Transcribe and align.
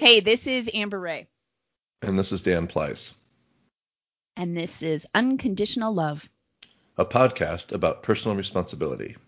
Hey, 0.00 0.20
this 0.20 0.46
is 0.46 0.70
Amber 0.72 0.98
Ray. 0.98 1.28
And 2.00 2.18
this 2.18 2.32
is 2.32 2.40
Dan 2.40 2.68
Pleiss. 2.68 3.12
And 4.34 4.56
this 4.56 4.82
is 4.82 5.06
Unconditional 5.14 5.92
Love, 5.92 6.26
a 6.96 7.04
podcast 7.04 7.72
about 7.72 8.02
personal 8.02 8.34
responsibility. 8.34 9.18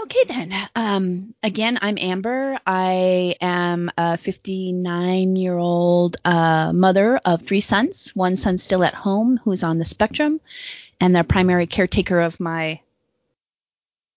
Okay, 0.00 0.24
then. 0.26 0.52
Um, 0.74 1.29
again, 1.42 1.78
I'm 1.80 1.98
Amber. 1.98 2.58
I 2.66 3.36
am 3.40 3.90
a 3.96 4.18
59 4.18 5.36
year 5.36 5.56
old 5.56 6.16
uh, 6.24 6.72
mother 6.72 7.20
of 7.24 7.42
three 7.42 7.60
sons. 7.60 8.14
One 8.14 8.36
son 8.36 8.58
still 8.58 8.84
at 8.84 8.94
home 8.94 9.40
who's 9.44 9.64
on 9.64 9.78
the 9.78 9.84
spectrum, 9.84 10.40
and 11.00 11.14
the 11.14 11.24
primary 11.24 11.66
caretaker 11.66 12.20
of 12.20 12.40
my 12.40 12.80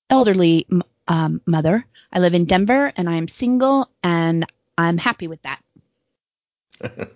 elderly 0.10 0.68
um, 1.08 1.42
mother. 1.46 1.86
I 2.12 2.20
live 2.20 2.34
in 2.34 2.46
Denver 2.46 2.92
and 2.96 3.10
I'm 3.10 3.28
single, 3.28 3.90
and 4.04 4.46
I'm 4.78 4.98
happy 4.98 5.28
with 5.28 5.42
that. 5.44 5.62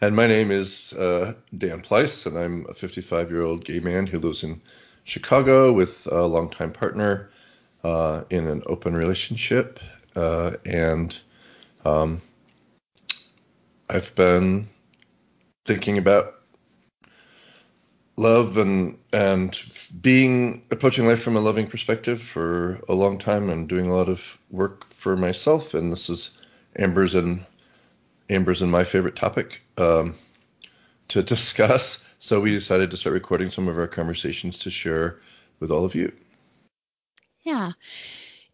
and 0.00 0.16
my 0.16 0.26
name 0.26 0.50
is 0.50 0.92
uh, 0.94 1.34
Dan 1.56 1.80
Pleiss, 1.80 2.26
and 2.26 2.36
I'm 2.36 2.66
a 2.68 2.74
55 2.74 3.30
year 3.30 3.42
old 3.42 3.64
gay 3.64 3.80
man 3.80 4.06
who 4.06 4.18
lives 4.18 4.42
in 4.42 4.60
Chicago 5.04 5.72
with 5.72 6.06
a 6.10 6.26
longtime 6.26 6.72
partner 6.72 7.30
uh, 7.84 8.22
in 8.30 8.46
an 8.46 8.62
open 8.66 8.94
relationship, 8.94 9.80
uh, 10.16 10.52
and 10.64 11.18
um, 11.84 12.20
I've 13.88 14.14
been 14.14 14.68
thinking 15.64 15.98
about 15.98 16.34
love 18.16 18.56
and 18.58 18.98
and 19.12 19.58
being 20.00 20.62
approaching 20.70 21.06
life 21.06 21.22
from 21.22 21.36
a 21.36 21.40
loving 21.40 21.66
perspective 21.66 22.22
for 22.22 22.78
a 22.88 22.94
long 22.94 23.18
time 23.18 23.48
and 23.48 23.68
doing 23.68 23.88
a 23.88 23.94
lot 23.94 24.08
of 24.08 24.38
work 24.50 24.92
for 24.92 25.16
myself 25.16 25.72
and 25.72 25.90
this 25.90 26.10
is 26.10 26.30
amber's 26.76 27.14
and 27.14 27.44
amber's 28.28 28.62
and 28.62 28.70
my 28.70 28.84
favorite 28.84 29.16
topic 29.16 29.60
um, 29.78 30.16
to 31.08 31.22
discuss. 31.34 32.02
So 32.18 32.40
we 32.40 32.52
decided 32.52 32.90
to 32.92 32.96
start 32.96 33.14
recording 33.14 33.50
some 33.50 33.68
of 33.68 33.78
our 33.78 33.88
conversations 33.88 34.58
to 34.58 34.70
share 34.70 35.20
with 35.60 35.70
all 35.70 35.84
of 35.84 35.94
you 35.94 36.12
yeah. 37.42 37.72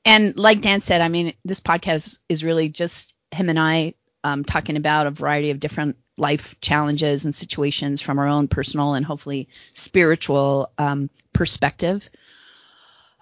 And 0.05 0.37
like 0.37 0.61
Dan 0.61 0.81
said, 0.81 1.01
I 1.01 1.09
mean, 1.09 1.35
this 1.45 1.61
podcast 1.61 2.19
is 2.29 2.45
really 2.45 2.69
just 2.69 3.15
him 3.31 3.49
and 3.49 3.59
I 3.59 3.95
um, 4.25 4.45
talking 4.45 4.77
about 4.77 5.07
a 5.07 5.11
variety 5.11 5.51
of 5.51 5.61
different 5.61 5.97
life 6.17 6.57
challenges 6.61 7.25
and 7.25 7.35
situations 7.35 8.01
from 8.01 8.19
our 8.19 8.27
own 8.27 8.49
personal 8.49 8.95
and 8.95 9.07
hopefully 9.07 9.49
spiritual 9.75 10.73
um, 10.79 11.11
perspective. 11.33 12.09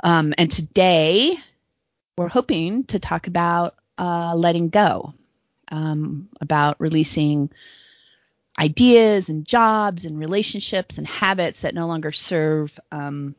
Um, 0.03 0.34
and 0.39 0.50
today, 0.50 1.39
we're 2.17 2.28
hoping 2.28 2.84
to 2.84 2.98
talk 2.98 3.27
about 3.27 3.75
uh, 3.98 4.34
letting 4.34 4.69
go, 4.69 5.14
um, 5.70 6.28
about 6.41 6.81
releasing 6.81 7.50
ideas 8.59 9.28
and 9.28 9.44
jobs 9.44 10.05
and 10.06 10.19
relationships 10.19 10.98
and 10.98 11.06
habits 11.06 11.61
that 11.61 11.75
no 11.75 11.87
longer 11.87 12.12
serve 12.12 12.78
um, 12.91 13.34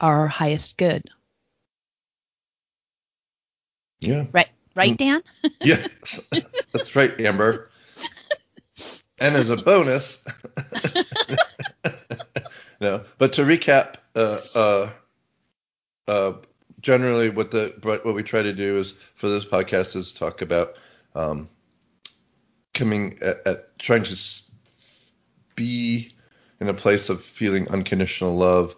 our 0.00 0.26
highest 0.26 0.76
good. 0.76 1.08
Yeah. 4.00 4.26
Right. 4.32 4.48
Right, 4.74 4.96
Dan? 4.96 5.22
yes. 5.60 6.20
That's 6.72 6.96
right, 6.96 7.20
Amber. 7.20 7.70
and 9.18 9.36
as 9.36 9.50
a 9.50 9.56
bonus, 9.56 10.24
no, 12.80 13.02
but 13.18 13.32
to 13.34 13.42
recap, 13.42 13.96
uh, 14.14 14.40
uh, 14.54 14.90
uh, 16.06 16.32
generally 16.80 17.30
what 17.30 17.50
the 17.50 17.74
what 17.82 18.14
we 18.14 18.22
try 18.22 18.42
to 18.42 18.52
do 18.52 18.78
is 18.78 18.94
for 19.16 19.28
this 19.28 19.44
podcast 19.44 19.96
is 19.96 20.12
talk 20.12 20.40
about 20.40 20.74
um, 21.14 21.48
coming 22.72 23.18
at, 23.20 23.46
at 23.46 23.78
trying 23.78 24.04
to 24.04 24.16
be 25.56 26.14
in 26.60 26.68
a 26.68 26.74
place 26.74 27.08
of 27.08 27.22
feeling 27.22 27.68
unconditional 27.68 28.36
love 28.36 28.76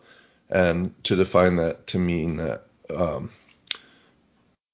and 0.53 0.95
to 1.05 1.17
define 1.17 1.57
that 1.57 1.87
to 1.89 1.99
mean 1.99 2.37
that 2.37 2.67
um, 2.95 3.31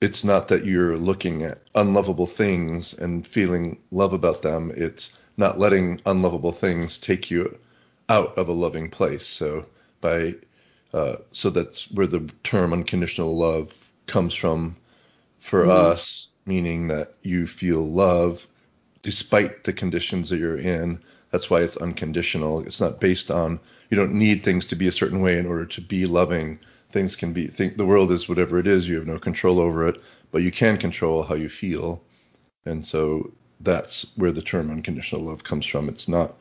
it's 0.00 0.24
not 0.24 0.48
that 0.48 0.64
you're 0.64 0.98
looking 0.98 1.44
at 1.44 1.62
unlovable 1.74 2.26
things 2.26 2.94
and 2.94 3.26
feeling 3.26 3.78
love 3.92 4.12
about 4.12 4.42
them. 4.42 4.72
It's 4.76 5.12
not 5.36 5.58
letting 5.58 6.00
unlovable 6.04 6.52
things 6.52 6.98
take 6.98 7.30
you 7.30 7.58
out 8.08 8.36
of 8.36 8.48
a 8.48 8.52
loving 8.52 8.90
place. 8.90 9.26
So 9.26 9.66
by 10.00 10.34
uh, 10.92 11.16
so 11.32 11.50
that's 11.50 11.90
where 11.92 12.06
the 12.06 12.28
term 12.42 12.72
unconditional 12.72 13.36
love 13.36 13.72
comes 14.06 14.34
from 14.34 14.76
for 15.38 15.66
mm. 15.66 15.70
us, 15.70 16.28
meaning 16.44 16.88
that 16.88 17.14
you 17.22 17.46
feel 17.46 17.82
love 17.82 18.46
despite 19.02 19.64
the 19.64 19.72
conditions 19.72 20.30
that 20.30 20.38
you're 20.38 20.58
in 20.58 21.00
that's 21.30 21.50
why 21.50 21.60
it's 21.60 21.76
unconditional. 21.76 22.60
It's 22.60 22.80
not 22.80 23.00
based 23.00 23.30
on 23.30 23.60
you 23.90 23.96
don't 23.96 24.14
need 24.14 24.42
things 24.42 24.64
to 24.66 24.76
be 24.76 24.88
a 24.88 24.92
certain 24.92 25.20
way 25.20 25.38
in 25.38 25.46
order 25.46 25.66
to 25.66 25.80
be 25.80 26.06
loving. 26.06 26.58
Things 26.90 27.16
can 27.16 27.32
be 27.32 27.46
think 27.46 27.76
the 27.76 27.86
world 27.86 28.10
is 28.10 28.28
whatever 28.28 28.58
it 28.58 28.66
is. 28.66 28.88
You 28.88 28.96
have 28.96 29.06
no 29.06 29.18
control 29.18 29.60
over 29.60 29.86
it, 29.86 30.00
but 30.30 30.42
you 30.42 30.50
can 30.50 30.78
control 30.78 31.22
how 31.22 31.34
you 31.34 31.48
feel. 31.48 32.02
And 32.64 32.86
so 32.86 33.32
that's 33.60 34.12
where 34.16 34.32
the 34.32 34.42
term 34.42 34.70
unconditional 34.70 35.22
love 35.22 35.44
comes 35.44 35.66
from. 35.66 35.88
It's 35.88 36.08
not 36.08 36.34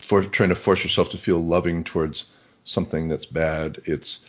for 0.00 0.22
trying 0.22 0.50
to 0.50 0.54
force 0.54 0.84
yourself 0.84 1.08
to 1.10 1.18
feel 1.18 1.38
loving 1.38 1.82
towards 1.82 2.26
something 2.64 3.08
that's 3.08 3.26
bad. 3.26 3.80
It's 3.86 4.20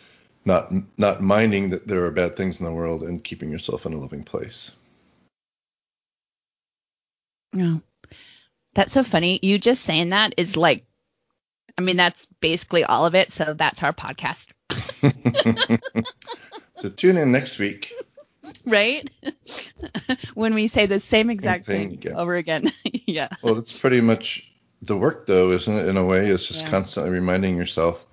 not 0.46 0.72
not 0.96 1.20
minding 1.22 1.68
that 1.70 1.86
there 1.86 2.04
are 2.06 2.10
bad 2.10 2.34
things 2.34 2.60
in 2.60 2.64
the 2.64 2.72
world 2.72 3.02
and 3.02 3.22
keeping 3.22 3.50
yourself 3.50 3.84
in 3.84 3.92
a 3.92 3.98
loving 3.98 4.22
place. 4.22 4.70
Yeah. 7.56 7.76
That's 8.74 8.92
so 8.92 9.02
funny. 9.02 9.40
You 9.42 9.58
just 9.58 9.82
saying 9.82 10.10
that 10.10 10.34
is 10.36 10.56
like, 10.56 10.84
I 11.78 11.80
mean, 11.80 11.96
that's 11.96 12.26
basically 12.40 12.84
all 12.84 13.06
of 13.06 13.14
it. 13.14 13.32
So 13.32 13.54
that's 13.54 13.82
our 13.82 13.92
podcast. 13.92 14.48
so 16.80 16.88
tune 16.90 17.16
in 17.16 17.32
next 17.32 17.58
week. 17.58 17.94
Right? 18.66 19.08
when 20.34 20.54
we 20.54 20.68
say 20.68 20.86
the 20.86 21.00
same 21.00 21.30
exact 21.30 21.66
thing, 21.66 21.88
thing 21.88 21.98
again. 21.98 22.14
over 22.16 22.34
again. 22.34 22.70
yeah. 23.06 23.28
Well, 23.42 23.58
it's 23.58 23.76
pretty 23.76 24.00
much 24.00 24.50
the 24.82 24.96
work, 24.96 25.26
though, 25.26 25.52
isn't 25.52 25.74
it? 25.74 25.88
In 25.88 25.96
a 25.96 26.04
way, 26.04 26.28
it's 26.28 26.46
just 26.46 26.64
yeah. 26.64 26.70
constantly 26.70 27.12
reminding 27.12 27.56
yourself 27.56 28.04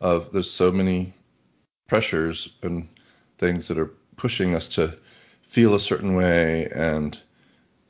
of 0.00 0.32
there's 0.32 0.50
so 0.50 0.72
many 0.72 1.14
pressures 1.88 2.50
and 2.62 2.88
things 3.38 3.68
that 3.68 3.78
are 3.78 3.92
pushing 4.16 4.54
us 4.54 4.66
to 4.66 4.96
feel 5.42 5.74
a 5.74 5.80
certain 5.80 6.14
way 6.14 6.68
and 6.74 7.22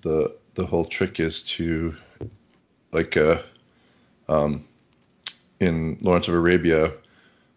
the 0.02 0.36
the 0.58 0.66
whole 0.66 0.84
trick 0.84 1.20
is 1.20 1.40
to 1.42 1.94
like 2.90 3.16
uh, 3.16 3.40
um, 4.28 4.66
in 5.60 5.96
Lawrence 6.00 6.26
of 6.26 6.34
Arabia 6.34 6.92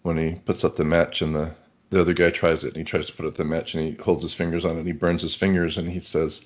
when 0.04 0.18
he 0.18 0.36
puts 0.46 0.64
up 0.64 0.76
the 0.76 0.86
match 0.86 1.24
and 1.24 1.34
the 1.34 1.56
the 1.90 2.00
other 2.00 2.14
guy 2.14 2.30
tries 2.30 2.64
it 2.64 2.68
and 2.68 2.78
he 2.78 2.84
tries 2.84 3.08
to 3.08 3.14
put 3.14 3.26
up 3.26 3.34
the 3.34 3.44
match 3.44 3.74
and 3.74 3.84
he 3.84 4.04
holds 4.04 4.22
his 4.22 4.36
fingers 4.36 4.66
on 4.66 4.76
it 4.76 4.80
and 4.80 4.88
he 4.88 4.94
burns 4.94 5.24
his 5.24 5.34
fingers 5.34 5.78
and 5.78 5.90
he 5.90 6.00
says, 6.00 6.46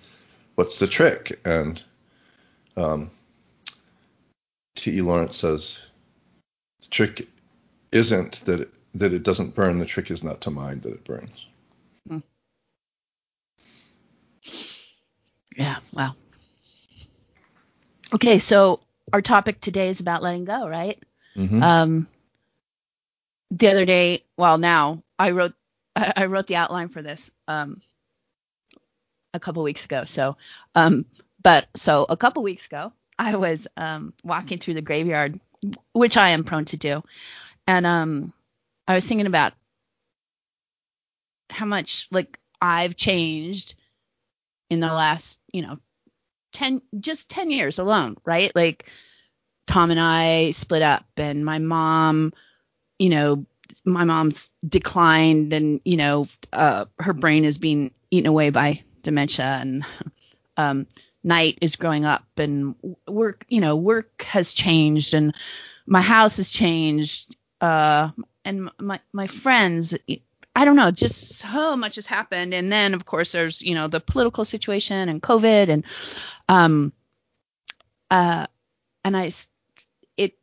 "What's 0.55 0.79
the 0.79 0.87
trick?" 0.87 1.39
And 1.43 1.83
um, 2.77 3.11
T.E. 4.77 5.01
Lawrence 5.01 5.37
says, 5.37 5.81
"The 6.83 6.87
trick 6.87 7.27
isn't 7.91 8.45
that 8.45 8.61
it, 8.61 8.73
that 8.95 9.11
it 9.11 9.23
doesn't 9.23 9.55
burn. 9.55 9.77
The 9.79 9.85
trick 9.85 10.09
is 10.09 10.23
not 10.23 10.39
to 10.41 10.51
mind 10.51 10.83
that 10.83 10.93
it 10.93 11.03
burns." 11.03 11.47
Hmm. 12.07 12.19
Yeah. 15.57 15.77
Wow. 15.91 16.15
Okay, 18.13 18.39
so 18.39 18.81
our 19.11 19.21
topic 19.21 19.59
today 19.59 19.89
is 19.89 19.99
about 19.99 20.21
letting 20.21 20.45
go, 20.45 20.67
right? 20.67 21.01
Mm-hmm. 21.35 21.61
Um, 21.61 22.07
the 23.51 23.69
other 23.69 23.85
day, 23.85 24.23
well, 24.37 24.57
now 24.57 25.03
I 25.17 25.31
wrote 25.31 25.53
I, 25.95 26.25
wrote 26.25 26.47
the 26.47 26.57
outline 26.57 26.89
for 26.89 27.01
this 27.01 27.31
um, 27.47 27.81
a 29.33 29.39
couple 29.39 29.63
weeks 29.63 29.85
ago. 29.85 30.03
So, 30.03 30.35
um, 30.75 31.05
but 31.41 31.67
so 31.73 32.05
a 32.09 32.17
couple 32.17 32.43
weeks 32.43 32.65
ago, 32.65 32.91
I 33.17 33.37
was 33.37 33.65
um, 33.77 34.13
walking 34.23 34.59
through 34.59 34.73
the 34.73 34.81
graveyard, 34.81 35.39
which 35.93 36.17
I 36.17 36.29
am 36.31 36.43
prone 36.43 36.65
to 36.65 36.77
do, 36.77 37.03
and 37.65 37.85
um, 37.85 38.33
I 38.87 38.95
was 38.95 39.05
thinking 39.05 39.27
about 39.27 39.53
how 41.49 41.65
much 41.65 42.07
like 42.11 42.39
I've 42.61 42.95
changed 42.97 43.75
in 44.69 44.79
the 44.81 44.87
last, 44.91 45.39
you 45.53 45.61
know, 45.61 45.79
10 46.55 46.81
just 46.99 47.29
10 47.29 47.51
years 47.51 47.79
alone, 47.79 48.17
right? 48.25 48.51
Like 48.55 48.89
Tom 49.67 49.91
and 49.91 49.99
I 49.99 50.51
split 50.51 50.81
up 50.81 51.05
and 51.17 51.45
my 51.45 51.59
mom, 51.59 52.33
you 52.97 53.09
know, 53.09 53.45
my 53.83 54.03
mom's 54.03 54.49
declined 54.67 55.53
and, 55.53 55.81
you 55.85 55.97
know, 55.97 56.27
uh, 56.53 56.85
her 56.99 57.13
brain 57.13 57.45
is 57.45 57.57
being 57.57 57.91
eaten 58.09 58.27
away 58.27 58.49
by 58.49 58.81
dementia 59.03 59.59
and 59.61 59.85
um, 60.57 60.87
night 61.25 61.57
is 61.61 61.75
growing 61.75 62.05
up 62.05 62.23
and 62.37 62.75
work 63.07 63.45
you 63.49 63.59
know 63.59 63.75
work 63.75 64.21
has 64.21 64.53
changed 64.53 65.13
and 65.15 65.33
my 65.87 66.01
house 66.01 66.37
has 66.37 66.49
changed 66.51 67.35
uh, 67.61 68.09
and 68.45 68.69
my 68.79 68.99
my 69.11 69.25
friends 69.27 69.95
I 70.55 70.65
don't 70.65 70.75
know 70.77 70.91
just 70.91 71.37
so 71.37 71.75
much 71.75 71.95
has 71.95 72.05
happened. 72.05 72.53
And 72.53 72.71
then 72.71 72.93
of 72.93 73.05
course 73.05 73.31
there's 73.31 73.61
you 73.61 73.75
know 73.75 73.87
the 73.87 73.99
political 73.99 74.45
situation 74.45 75.09
and 75.09 75.21
covid 75.21 75.69
and 75.69 75.85
um 76.49 76.93
uh 78.11 78.47
and 79.03 79.17
I 79.17 79.31
it 80.17 80.37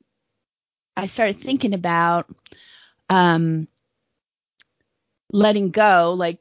I 0.97 1.07
started 1.07 1.39
thinking 1.41 1.75
about 1.75 2.27
um 3.09 3.69
letting 5.33 5.71
go 5.71 6.15
like 6.17 6.39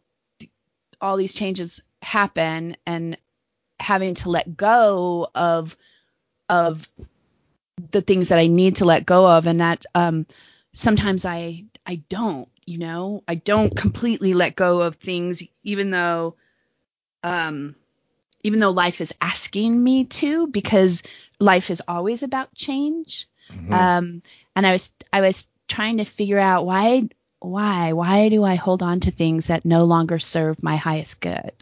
all 1.00 1.18
these 1.18 1.34
changes 1.34 1.82
happen 2.02 2.76
and 2.86 3.18
having 3.80 4.16
to 4.16 4.30
let 4.30 4.56
go 4.56 5.30
of 5.34 5.76
of 6.50 6.88
the 7.92 8.02
things 8.02 8.30
that 8.30 8.38
I 8.40 8.48
need 8.48 8.78
to 8.78 8.86
let 8.86 9.06
go 9.06 9.28
of. 9.28 9.48
And 9.48 9.62
that 9.62 9.86
um 9.96 10.26
sometimes 10.74 11.26
I 11.26 11.66
I 11.86 11.96
don't, 12.10 12.48
you 12.66 12.78
know, 12.78 13.24
I 13.28 13.36
don't 13.36 13.76
completely 13.76 14.34
let 14.34 14.56
go 14.56 14.82
of 14.82 14.96
things 14.96 15.44
even 15.64 15.92
though 15.92 16.36
um 17.24 17.76
even 18.44 18.60
though 18.60 18.72
life 18.72 19.02
is 19.02 19.14
asking 19.22 19.84
me 19.84 20.06
to 20.06 20.48
because 20.48 21.04
life 21.40 21.70
is 21.70 21.82
always 21.88 22.24
about 22.24 22.54
change. 22.56 23.28
Mm-hmm. 23.52 23.74
Um 23.74 24.22
and 24.56 24.68
I 24.68 24.72
was 24.74 24.94
I 25.12 25.22
was 25.22 25.48
trying 25.68 25.98
to 25.98 26.06
figure 26.06 26.40
out 26.40 26.66
why 26.66 27.10
why 27.40 27.94
why 27.94 28.30
do 28.30 28.44
I 28.44 28.56
hold 28.56 28.84
on 28.84 29.00
to 29.02 29.12
things 29.12 29.48
that 29.48 29.66
no 29.66 29.86
longer 29.86 30.20
serve 30.20 30.64
my 30.64 30.76
highest 30.76 31.20
good? 31.22 31.54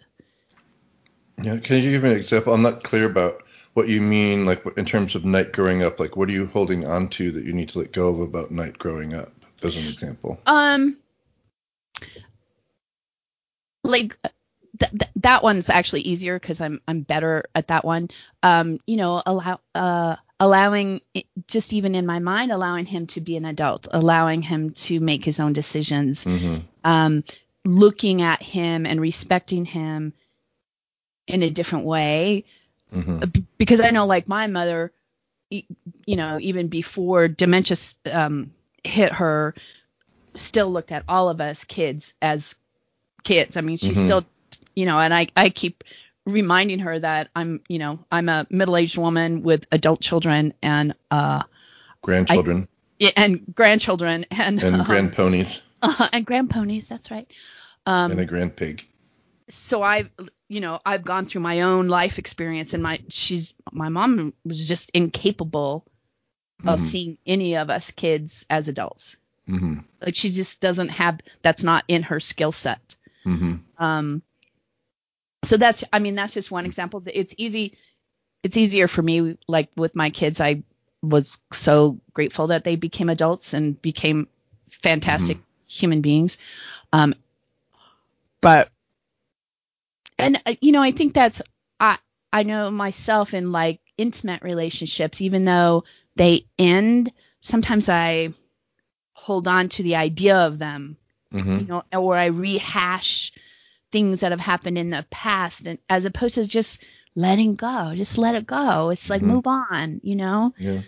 Yeah, 1.41 1.57
can 1.57 1.81
you 1.81 1.91
give 1.91 2.03
me 2.03 2.11
an 2.11 2.17
example? 2.17 2.53
I'm 2.53 2.61
not 2.61 2.83
clear 2.83 3.05
about 3.05 3.43
what 3.73 3.87
you 3.87 4.01
mean, 4.01 4.45
like 4.45 4.61
in 4.77 4.85
terms 4.85 5.15
of 5.15 5.23
night 5.23 5.53
growing 5.53 5.83
up. 5.83 5.99
Like, 5.99 6.17
what 6.17 6.27
are 6.29 6.33
you 6.33 6.47
holding 6.47 6.85
on 6.85 7.07
to 7.09 7.31
that 7.31 7.45
you 7.45 7.53
need 7.53 7.69
to 7.69 7.79
let 7.79 7.93
go 7.93 8.09
of 8.09 8.19
about 8.19 8.51
night 8.51 8.77
growing 8.77 9.13
up, 9.13 9.31
as 9.63 9.77
an 9.77 9.87
example? 9.87 10.39
Um, 10.45 10.97
like 13.83 14.17
th- 14.79 14.91
th- 14.91 15.11
that 15.17 15.43
one's 15.43 15.69
actually 15.69 16.01
easier 16.01 16.39
because 16.39 16.61
I'm 16.61 16.81
I'm 16.87 17.01
better 17.01 17.45
at 17.55 17.67
that 17.67 17.85
one. 17.85 18.09
Um, 18.43 18.79
you 18.85 18.97
know, 18.97 19.21
allow 19.25 19.59
uh 19.75 20.15
allowing 20.39 21.01
just 21.47 21.73
even 21.73 21.95
in 21.95 22.05
my 22.05 22.19
mind 22.19 22.51
allowing 22.51 22.85
him 22.85 23.07
to 23.07 23.21
be 23.21 23.35
an 23.35 23.45
adult, 23.45 23.87
allowing 23.91 24.41
him 24.41 24.71
to 24.71 24.99
make 24.99 25.25
his 25.25 25.39
own 25.39 25.53
decisions. 25.53 26.23
Mm-hmm. 26.23 26.57
Um, 26.83 27.23
looking 27.65 28.21
at 28.21 28.41
him 28.41 28.85
and 28.85 29.01
respecting 29.01 29.65
him 29.65 30.13
in 31.27 31.43
a 31.43 31.49
different 31.49 31.85
way 31.85 32.45
mm-hmm. 32.93 33.41
because 33.57 33.81
I 33.81 33.91
know 33.91 34.05
like 34.05 34.27
my 34.27 34.47
mother, 34.47 34.91
you 35.49 35.65
know, 36.15 36.37
even 36.39 36.67
before 36.67 37.27
dementia 37.27 37.77
um, 38.11 38.51
hit 38.83 39.13
her, 39.13 39.55
still 40.35 40.71
looked 40.71 40.91
at 40.91 41.03
all 41.07 41.29
of 41.29 41.41
us 41.41 41.63
kids 41.63 42.13
as 42.21 42.55
kids. 43.23 43.57
I 43.57 43.61
mean, 43.61 43.77
she's 43.77 43.97
mm-hmm. 43.97 44.05
still, 44.05 44.25
you 44.75 44.85
know, 44.85 44.99
and 44.99 45.13
I 45.13 45.27
I 45.35 45.49
keep 45.49 45.83
reminding 46.25 46.79
her 46.79 46.99
that 46.99 47.29
I'm, 47.35 47.61
you 47.67 47.79
know, 47.79 47.99
I'm 48.11 48.29
a 48.29 48.45
middle-aged 48.49 48.97
woman 48.97 49.43
with 49.43 49.65
adult 49.71 50.01
children 50.01 50.53
and 50.61 50.95
uh 51.11 51.43
grandchildren. 52.01 52.67
I, 53.01 53.13
and 53.15 53.53
grandchildren 53.55 54.25
and 54.31 54.61
and 54.61 54.75
um, 54.75 54.85
grandponies. 54.85 55.61
Uh, 55.81 56.09
and 56.11 56.27
grandponies, 56.27 56.89
that's 56.89 57.09
right. 57.09 57.25
Um, 57.85 58.11
and 58.11 58.19
a 58.19 58.25
grand 58.25 58.53
pig. 58.53 58.85
So 59.47 59.81
I've, 59.81 60.09
you 60.49 60.59
know, 60.59 60.81
I've 60.85 61.05
gone 61.05 61.25
through 61.25 61.39
my 61.39 61.61
own 61.61 61.87
life 61.87 62.19
experience 62.19 62.73
and 62.73 62.83
my 62.83 62.99
she's 63.07 63.53
my 63.71 63.87
mom 63.87 64.33
was 64.43 64.67
just 64.67 64.89
incapable 64.89 65.85
of 66.65 66.79
mm-hmm. 66.79 66.87
seeing 66.87 67.17
any 67.25 67.55
of 67.57 67.69
us 67.69 67.91
kids 67.91 68.45
as 68.49 68.67
adults. 68.67 69.15
Mm-hmm. 69.47 69.79
Like 70.01 70.15
she 70.15 70.29
just 70.29 70.59
doesn't 70.59 70.89
have 70.89 71.19
that's 71.41 71.63
not 71.63 71.83
in 71.87 72.03
her 72.03 72.19
skill 72.19 72.51
set. 72.51 72.95
Mm-hmm. 73.25 73.55
Um 73.83 74.21
so 75.43 75.57
that's 75.57 75.83
I 75.91 75.99
mean 75.99 76.15
that's 76.15 76.33
just 76.33 76.51
one 76.51 76.65
example. 76.65 77.01
It's 77.05 77.33
easy 77.37 77.77
it's 78.43 78.57
easier 78.57 78.87
for 78.87 79.01
me 79.01 79.37
like 79.47 79.69
with 79.75 79.95
my 79.95 80.09
kids 80.09 80.41
I 80.41 80.63
was 81.01 81.37
so 81.53 81.99
grateful 82.13 82.47
that 82.47 82.63
they 82.63 82.75
became 82.75 83.09
adults 83.09 83.53
and 83.53 83.81
became 83.81 84.27
fantastic 84.69 85.37
mm-hmm. 85.37 85.67
human 85.67 86.01
beings. 86.01 86.37
Um 86.91 87.15
but 88.41 88.69
and 90.17 90.41
uh, 90.45 90.55
you 90.61 90.73
know, 90.73 90.81
I 90.81 90.91
think 90.91 91.13
that's 91.13 91.41
I 91.79 91.97
I 92.31 92.43
know 92.43 92.69
myself 92.69 93.33
in 93.33 93.51
like 93.51 93.79
intimate 93.97 94.43
relationships, 94.43 95.21
even 95.21 95.45
though 95.45 95.85
they 96.19 96.45
end, 96.59 97.11
sometimes 97.41 97.89
I 97.89 98.29
hold 99.13 99.47
on 99.47 99.69
to 99.69 99.83
the 99.83 99.95
idea 99.95 100.35
of 100.35 100.59
them, 100.59 100.97
mm-hmm. 101.33 101.59
you 101.59 101.65
know, 101.65 101.83
or 101.93 102.15
I 102.15 102.27
rehash 102.27 103.31
things 103.91 104.19
that 104.19 104.31
have 104.31 104.39
happened 104.39 104.77
in 104.77 104.91
the 104.91 105.05
past, 105.09 105.65
and 105.65 105.79
as 105.89 106.05
opposed 106.05 106.35
to 106.35 106.47
just 106.47 106.83
letting 107.15 107.55
go, 107.55 107.93
just 107.95 108.17
let 108.17 108.35
it 108.35 108.45
go. 108.45 108.89
It's 108.91 109.09
like 109.09 109.21
mm-hmm. 109.21 109.31
move 109.31 109.47
on, 109.47 110.01
you 110.03 110.15
know. 110.15 110.53
Yeah. 110.57 110.81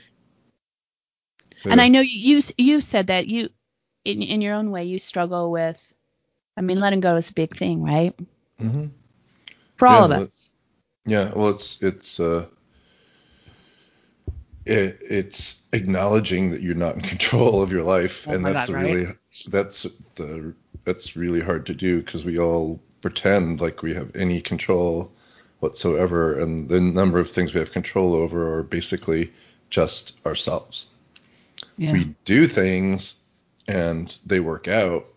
And 1.66 1.82
I 1.82 1.88
know 1.88 2.02
you 2.02 2.42
you 2.58 2.82
said 2.82 3.08
that 3.08 3.28
you 3.28 3.50
in 4.04 4.22
in 4.22 4.42
your 4.42 4.56
own 4.56 4.72
way 4.72 4.86
you 4.86 5.00
struggle 5.00 5.50
with. 5.52 5.82
I 6.58 6.62
mean, 6.62 6.80
letting 6.80 7.00
go 7.00 7.16
is 7.16 7.30
a 7.30 7.34
big 7.34 7.56
thing, 7.56 7.82
right? 7.82 8.16
Mm-hmm 8.60 8.88
for 9.82 9.88
all 9.88 10.08
yeah, 10.08 10.16
of 10.16 10.22
us. 10.28 10.52
Yeah, 11.08 11.32
well, 11.36 11.50
it's 11.50 11.82
it's 11.82 12.20
uh, 12.20 12.46
it, 14.66 15.00
it's 15.02 15.62
acknowledging 15.74 16.52
that 16.52 16.62
you're 16.62 16.76
not 16.76 16.96
in 16.96 17.02
control 17.02 17.62
of 17.62 17.72
your 17.72 17.84
life, 17.84 18.28
oh 18.28 18.34
and 18.34 18.46
that's 18.46 18.70
God, 18.70 18.82
really 18.82 19.06
right? 19.06 19.16
that's 19.48 19.86
the 20.16 20.54
that's 20.84 21.16
really 21.16 21.42
hard 21.42 21.66
to 21.68 21.74
do 21.74 22.00
because 22.02 22.26
we 22.26 22.40
all 22.40 22.80
pretend 23.02 23.62
like 23.62 23.82
we 23.82 23.94
have 23.94 24.16
any 24.16 24.42
control 24.42 25.12
whatsoever, 25.60 26.40
and 26.40 26.70
the 26.70 26.80
number 26.80 27.20
of 27.20 27.30
things 27.30 27.54
we 27.54 27.60
have 27.60 27.72
control 27.72 28.14
over 28.14 28.56
are 28.56 28.64
basically 28.64 29.32
just 29.70 30.18
ourselves. 30.26 30.88
Yeah. 31.78 31.94
We 31.94 32.16
do 32.26 32.48
things 32.48 33.16
and 33.68 34.18
they 34.26 34.40
work 34.40 34.68
out, 34.68 35.08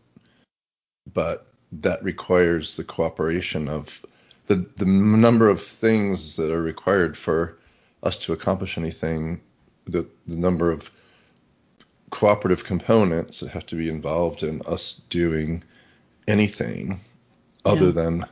but 1.13 1.47
that 1.73 2.03
requires 2.05 2.77
the 2.77 2.85
cooperation 2.85 3.69
of 3.69 4.05
the 4.47 4.67
the 4.77 4.87
number 4.87 5.49
of 5.49 5.63
things 5.63 6.37
that 6.37 6.51
are 6.51 6.63
required 6.63 7.17
for 7.17 7.59
us 8.05 8.17
to 8.19 8.33
accomplish 8.33 8.79
anything, 8.79 9.41
the 9.87 10.09
the 10.27 10.37
number 10.37 10.71
of 10.71 10.91
cooperative 12.11 12.65
components 12.65 13.41
that 13.41 13.51
have 13.51 13.67
to 13.67 13.75
be 13.75 13.89
involved 13.89 14.45
in 14.45 14.63
us 14.63 15.01
doing 15.11 15.65
anything 16.29 17.01
other 17.65 17.87
yeah. 17.87 17.91
than 17.93 18.25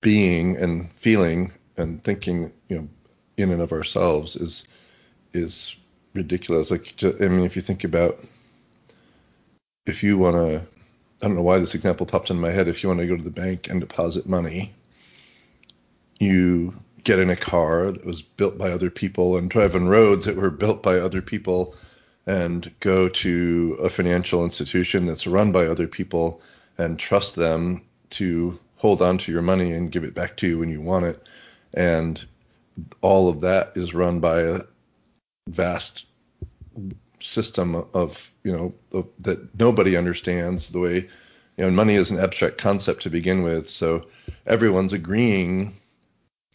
being 0.00 0.56
and 0.56 0.92
feeling 0.92 1.52
and 1.76 2.04
thinking, 2.04 2.52
you 2.68 2.76
know, 2.76 2.88
in 3.36 3.50
and 3.50 3.60
of 3.60 3.72
ourselves 3.72 4.36
is 4.36 4.68
is 5.32 5.74
ridiculous. 6.14 6.70
Like, 6.70 6.94
I 7.02 7.26
mean, 7.28 7.44
if 7.44 7.56
you 7.56 7.62
think 7.62 7.84
about 7.84 8.24
if 9.86 10.02
you 10.02 10.18
want 10.18 10.36
to 10.36 10.66
I 11.22 11.26
don't 11.28 11.36
know 11.36 11.42
why 11.42 11.58
this 11.58 11.74
example 11.76 12.04
popped 12.04 12.30
in 12.30 12.40
my 12.40 12.50
head. 12.50 12.66
If 12.66 12.82
you 12.82 12.88
want 12.88 13.00
to 13.00 13.06
go 13.06 13.16
to 13.16 13.22
the 13.22 13.30
bank 13.30 13.68
and 13.68 13.80
deposit 13.80 14.26
money, 14.26 14.74
you 16.18 16.74
get 17.04 17.18
in 17.18 17.30
a 17.30 17.36
car 17.36 17.90
that 17.90 18.04
was 18.04 18.22
built 18.22 18.56
by 18.58 18.70
other 18.70 18.90
people 18.90 19.36
and 19.36 19.50
drive 19.50 19.74
on 19.74 19.88
roads 19.88 20.26
that 20.26 20.36
were 20.36 20.50
built 20.50 20.82
by 20.82 20.98
other 20.98 21.22
people 21.22 21.74
and 22.26 22.72
go 22.80 23.08
to 23.08 23.76
a 23.82 23.90
financial 23.90 24.44
institution 24.44 25.06
that's 25.06 25.26
run 25.26 25.50
by 25.50 25.66
other 25.66 25.88
people 25.88 26.40
and 26.78 26.98
trust 26.98 27.34
them 27.34 27.82
to 28.10 28.58
hold 28.76 29.02
on 29.02 29.18
to 29.18 29.32
your 29.32 29.42
money 29.42 29.72
and 29.72 29.92
give 29.92 30.04
it 30.04 30.14
back 30.14 30.36
to 30.36 30.46
you 30.46 30.58
when 30.58 30.68
you 30.68 30.80
want 30.80 31.04
it. 31.04 31.26
And 31.74 32.24
all 33.00 33.28
of 33.28 33.40
that 33.40 33.72
is 33.74 33.94
run 33.94 34.20
by 34.20 34.42
a 34.42 34.60
vast 35.48 36.06
system 37.20 37.84
of 37.94 38.32
you 38.42 38.52
know 38.52 38.74
of, 38.92 39.06
that 39.20 39.58
nobody 39.58 39.96
understands 39.96 40.70
the 40.70 40.78
way 40.78 40.96
you 41.56 41.64
know 41.64 41.70
money 41.70 41.94
is 41.94 42.10
an 42.10 42.18
abstract 42.18 42.58
concept 42.58 43.02
to 43.02 43.10
begin 43.10 43.42
with 43.42 43.68
so 43.68 44.04
everyone's 44.46 44.92
agreeing 44.92 45.76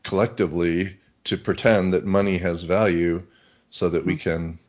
collectively 0.08 0.98
to 1.26 1.38
pretend 1.38 1.94
that 1.94 2.06
money 2.06 2.38
has 2.38 2.64
value 2.64 3.22
so 3.70 3.90
that 3.90 4.06
we 4.06 4.14
mm-hmm. 4.14 4.30
can 4.30 4.60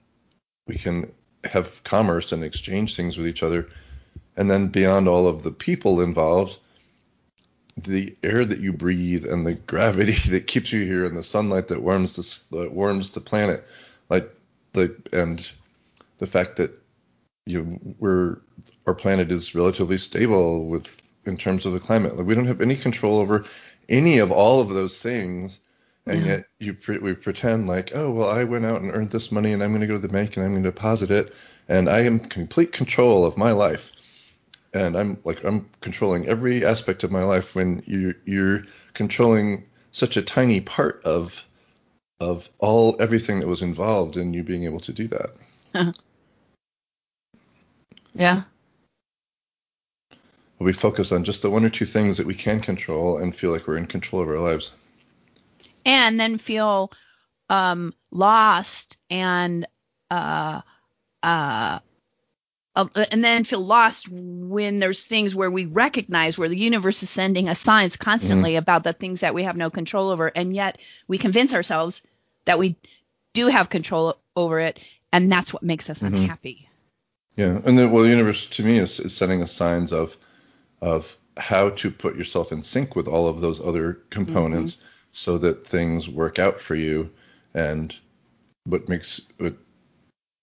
we 0.67 0.77
can 0.77 1.11
have 1.45 1.83
commerce 1.85 2.33
and 2.33 2.43
exchange 2.43 2.97
things 2.97 3.17
with 3.17 3.27
each 3.27 3.45
other 3.45 3.69
and 4.37 4.51
then 4.51 4.67
beyond 4.67 5.09
all 5.09 5.29
of 5.29 5.45
the 5.45 5.53
people 5.53 6.01
involved 6.01 6.59
the 7.77 8.17
air 8.25 8.45
that 8.45 8.59
you 8.59 8.73
breathe 8.73 9.25
and 9.25 9.47
the 9.47 9.55
gravity 9.55 10.13
that 10.31 10.49
keeps 10.49 10.73
you 10.73 10.85
here 10.85 11.07
and 11.07 11.17
the 11.17 11.23
sunlight 11.23 11.69
that 11.69 11.81
warms 11.81 12.17
the 12.17 12.57
that 12.59 12.73
warms 12.73 13.13
the 13.13 13.21
planet 13.21 13.65
like 14.11 14.29
the 14.73 14.95
and 15.13 15.53
the 16.19 16.27
fact 16.27 16.57
that 16.57 16.77
you 17.47 17.63
know, 17.63 17.95
we're 18.01 18.39
our 18.87 18.95
planet 18.95 19.31
is 19.31 19.55
relatively 19.55 19.99
stable 19.99 20.67
with 20.67 21.01
in 21.29 21.37
terms 21.37 21.67
of 21.67 21.73
the 21.73 21.81
climate. 21.81 22.17
Like 22.17 22.27
we 22.27 22.35
don't 22.35 22.47
have 22.47 22.61
any 22.61 22.77
control 22.77 23.19
over 23.19 23.45
any 23.89 24.19
of 24.19 24.31
all 24.31 24.61
of 24.61 24.69
those 24.71 25.01
things, 25.01 25.61
and 26.07 26.27
yet 26.27 26.47
you 26.59 26.75
pre- 26.75 26.99
we 26.99 27.15
pretend 27.15 27.67
like, 27.69 27.93
oh 27.95 28.11
well, 28.11 28.29
I 28.29 28.45
went 28.45 28.65
out 28.65 28.83
and 28.83 28.91
earned 28.93 29.11
this 29.11 29.33
money, 29.33 29.53
and 29.53 29.63
I'm 29.63 29.71
going 29.71 29.81
to 29.81 29.87
go 29.87 29.95
to 29.95 29.99
the 29.99 30.09
bank 30.09 30.37
and 30.37 30.45
I'm 30.45 30.53
going 30.53 30.63
to 30.63 30.71
deposit 30.71 31.11
it, 31.11 31.35
and 31.69 31.89
I 31.89 32.01
am 32.01 32.19
complete 32.19 32.73
control 32.73 33.25
of 33.25 33.37
my 33.37 33.53
life, 33.53 33.91
and 34.73 34.97
I'm 34.97 35.19
like 35.25 35.45
I'm 35.45 35.69
controlling 35.81 36.27
every 36.27 36.65
aspect 36.65 37.05
of 37.05 37.11
my 37.11 37.25
life 37.25 37.55
when 37.55 37.83
you 37.87 38.15
you're 38.25 38.65
controlling 38.95 39.65
such 39.93 40.17
a 40.17 40.23
tiny 40.23 40.61
part 40.61 41.03
of 41.05 41.45
of 42.21 42.49
all 42.59 42.97
everything 43.01 43.41
that 43.41 43.47
was 43.47 43.63
involved 43.63 44.17
in 44.17 44.35
you 44.35 44.43
being 44.43 44.65
able 44.65 44.81
to 44.81 44.93
do 44.93 45.09
that. 45.09 45.95
Yeah. 48.15 48.43
We 50.59 50.73
focus 50.73 51.13
on 51.13 51.25
just 51.25 51.43
the 51.43 51.51
one 51.51 51.65
or 51.65 51.71
two 51.71 51.85
things 51.85 52.17
that 52.17 52.27
we 52.27 52.35
can 52.35 52.61
control 52.61 53.19
and 53.19 53.35
feel 53.35 53.53
like 53.53 53.67
we're 53.67 53.77
in 53.77 53.87
control 53.87 54.23
of 54.23 54.29
our 54.29 54.39
lives. 54.39 54.73
And 55.85 56.19
then 56.19 56.39
feel 56.39 56.91
um, 57.49 57.95
lost 58.11 58.99
and 59.09 59.67
uh, 60.11 60.63
uh, 61.23 61.79
uh, 62.75 62.87
and 63.11 63.25
then 63.25 63.45
feel 63.45 63.61
lost 63.61 64.09
when 64.09 64.79
there's 64.79 65.07
things 65.07 65.35
where 65.35 65.51
we 65.51 65.67
recognize 65.67 66.39
where 66.39 66.49
the 66.49 66.59
universe 66.59 67.03
is 67.03 67.11
sending 67.11 67.49
us 67.49 67.59
signs 67.59 67.97
constantly 67.97 68.57
about 68.57 68.85
the 68.85 68.93
things 68.93 69.21
that 69.21 69.35
we 69.35 69.43
have 69.43 69.57
no 69.57 69.71
control 69.71 70.11
over, 70.11 70.29
and 70.29 70.55
yet 70.55 70.79
we 71.09 71.19
convince 71.19 71.55
ourselves 71.55 72.03
that 72.45 72.59
we 72.59 72.77
do 73.33 73.47
have 73.49 73.69
control 73.69 74.17
over 74.37 74.61
it, 74.61 74.79
and 75.13 75.31
that's 75.31 75.53
what 75.53 75.63
makes 75.63 75.91
us 75.91 76.01
Mhm. 76.01 76.07
unhappy. 76.07 76.69
Yeah, 77.37 77.61
and 77.65 77.79
then 77.79 77.91
well, 77.91 78.05
the 78.05 78.11
universe 78.11 78.47
to 78.47 78.63
me 78.65 78.79
is, 78.79 79.01
is 79.01 79.17
sending 79.17 79.43
us 79.43 79.53
signs 79.53 79.93
of 79.93 80.17
of 80.81 81.17
how 81.37 81.71
to 81.71 81.91
put 81.91 82.17
yourself 82.17 82.53
in 82.53 82.63
sync 82.63 82.97
with 82.97 83.09
all 83.09 83.29
of 83.29 83.41
those 83.41 83.61
other 83.61 83.95
components 84.11 84.79
so 85.13 85.39
that 85.39 85.67
things 85.67 86.09
work 86.09 86.39
out 86.39 86.61
for 86.61 86.75
you. 86.75 87.11
And 87.55 87.95
what 88.65 88.89
makes 88.89 89.21
what 89.39 89.55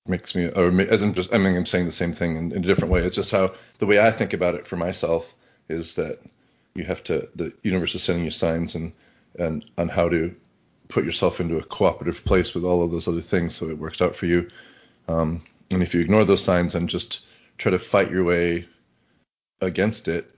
makes 0.08 0.36
me, 0.36 0.50
or 0.50 0.70
as 0.82 1.02
I'm 1.02 1.14
just, 1.14 1.34
I 1.34 1.38
mean, 1.38 1.56
I'm 1.56 1.66
saying 1.66 1.86
the 1.86 1.92
same 1.92 2.14
thing 2.14 2.36
in, 2.36 2.52
in 2.52 2.64
a 2.64 2.68
different 2.68 2.92
way. 2.92 3.02
It's 3.02 3.16
just 3.16 3.32
how 3.32 3.54
the 3.80 3.86
way 3.86 4.00
I 4.00 4.12
think 4.12 4.34
about 4.34 4.56
it 4.56 4.68
for 4.68 4.76
myself 4.76 5.34
is 5.70 5.94
that 5.96 6.20
you 6.76 6.84
have 6.84 7.04
to, 7.06 7.28
the 7.36 7.54
universe 7.64 7.96
is 7.96 8.04
sending 8.04 8.26
you 8.26 8.32
signs 8.32 8.76
and 8.76 8.94
and 9.40 9.66
on 9.78 9.90
how 9.90 10.08
to 10.08 10.34
put 10.88 11.04
yourself 11.04 11.40
into 11.40 11.58
a 11.58 11.64
cooperative 11.64 12.24
place 12.24 12.54
with 12.54 12.64
all 12.64 12.84
of 12.84 12.92
those 12.92 13.08
other 13.08 13.22
things 13.22 13.56
so 13.56 13.68
it 13.68 13.78
works 13.78 14.02
out 14.02 14.16
for 14.16 14.28
you. 14.28 14.50
Um, 15.08 15.44
and 15.72 15.82
if 15.82 15.94
you 15.94 16.00
ignore 16.00 16.24
those 16.24 16.44
signs 16.44 16.76
and 16.76 16.88
just 16.88 17.22
try 17.58 17.72
to 17.72 17.80
fight 17.80 18.12
your 18.12 18.24
way 18.24 18.68
against 19.62 20.08
it, 20.08 20.30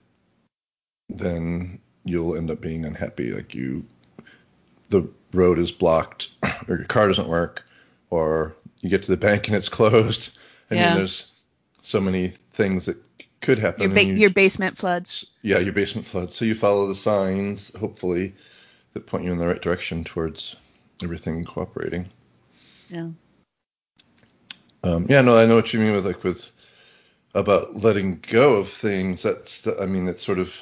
then 1.10 1.80
you'll 2.06 2.36
end 2.38 2.52
up 2.52 2.62
being 2.62 2.86
unhappy. 2.86 3.32
Like 3.34 3.54
you, 3.56 3.86
the 4.90 5.08
road 5.34 5.60
is 5.60 5.72
blocked, 5.72 6.30
or 6.68 6.78
your 6.78 6.86
car 6.86 7.08
doesn't 7.08 7.28
work, 7.28 7.64
or 8.10 8.56
you 8.82 8.90
get 8.90 9.04
to 9.04 9.12
the 9.12 9.18
bank 9.18 9.48
and 9.48 9.56
it's 9.56 9.70
closed. 9.80 10.38
I 10.72 10.76
Yeah. 10.76 10.88
mean, 10.90 10.98
there's 10.98 11.32
so 11.82 12.00
many 12.00 12.30
things 12.52 12.86
that 12.86 12.98
could 13.42 13.60
happen. 13.60 13.84
Your 13.84 13.92
ba- 13.94 14.04
you- 14.06 14.16
your 14.16 14.30
basement 14.30 14.78
floods. 14.78 15.26
yeah, 15.42 15.60
your 15.60 15.74
basement 15.74 16.06
floods. 16.08 16.36
So 16.36 16.46
you 16.46 16.56
follow 16.56 16.88
the 16.88 16.96
signs, 16.96 17.74
hopefully, 17.76 18.34
that 18.94 19.06
point 19.06 19.24
you 19.24 19.32
in 19.32 19.38
the 19.38 19.48
right 19.48 19.62
direction 19.62 20.04
towards 20.04 20.56
everything 21.04 21.46
cooperating. 21.46 22.08
Yeah. 22.90 23.10
Um, 24.84 25.06
yeah, 25.10 25.22
no, 25.22 25.38
I 25.38 25.46
know 25.46 25.56
what 25.56 25.74
you 25.74 25.80
mean 25.80 25.94
with 25.94 26.06
like 26.06 26.24
with 26.24 26.52
about 27.38 27.84
letting 27.84 28.20
go 28.32 28.56
of 28.56 28.68
things. 28.68 29.22
That's, 29.22 29.68
I 29.80 29.86
mean, 29.86 30.08
it's 30.08 30.26
sort 30.26 30.40
of 30.40 30.60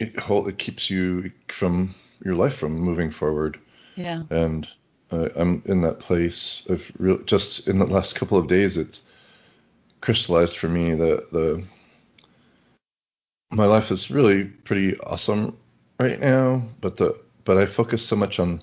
it 0.00 0.18
hold 0.18 0.48
it 0.48 0.58
keeps 0.58 0.90
you 0.90 1.30
from 1.48 1.94
your 2.24 2.34
life 2.34 2.56
from 2.56 2.72
moving 2.72 3.12
forward. 3.12 3.58
Yeah. 3.94 4.24
And 4.30 4.68
uh, 5.12 5.28
I'm 5.36 5.62
in 5.66 5.82
that 5.82 6.00
place 6.00 6.64
of 6.68 6.90
real. 6.98 7.18
Just 7.18 7.68
in 7.68 7.78
the 7.78 7.86
last 7.86 8.16
couple 8.16 8.36
of 8.36 8.48
days, 8.48 8.76
it's 8.76 9.02
crystallized 10.00 10.56
for 10.56 10.68
me 10.68 10.94
that 10.94 11.30
the 11.30 11.62
my 13.52 13.66
life 13.66 13.92
is 13.92 14.10
really 14.10 14.44
pretty 14.44 14.98
awesome 15.00 15.56
right 16.00 16.18
now, 16.18 16.62
but 16.80 16.96
the 16.96 17.16
but 17.44 17.56
I 17.56 17.66
focus 17.66 18.04
so 18.04 18.16
much 18.16 18.40
on 18.40 18.60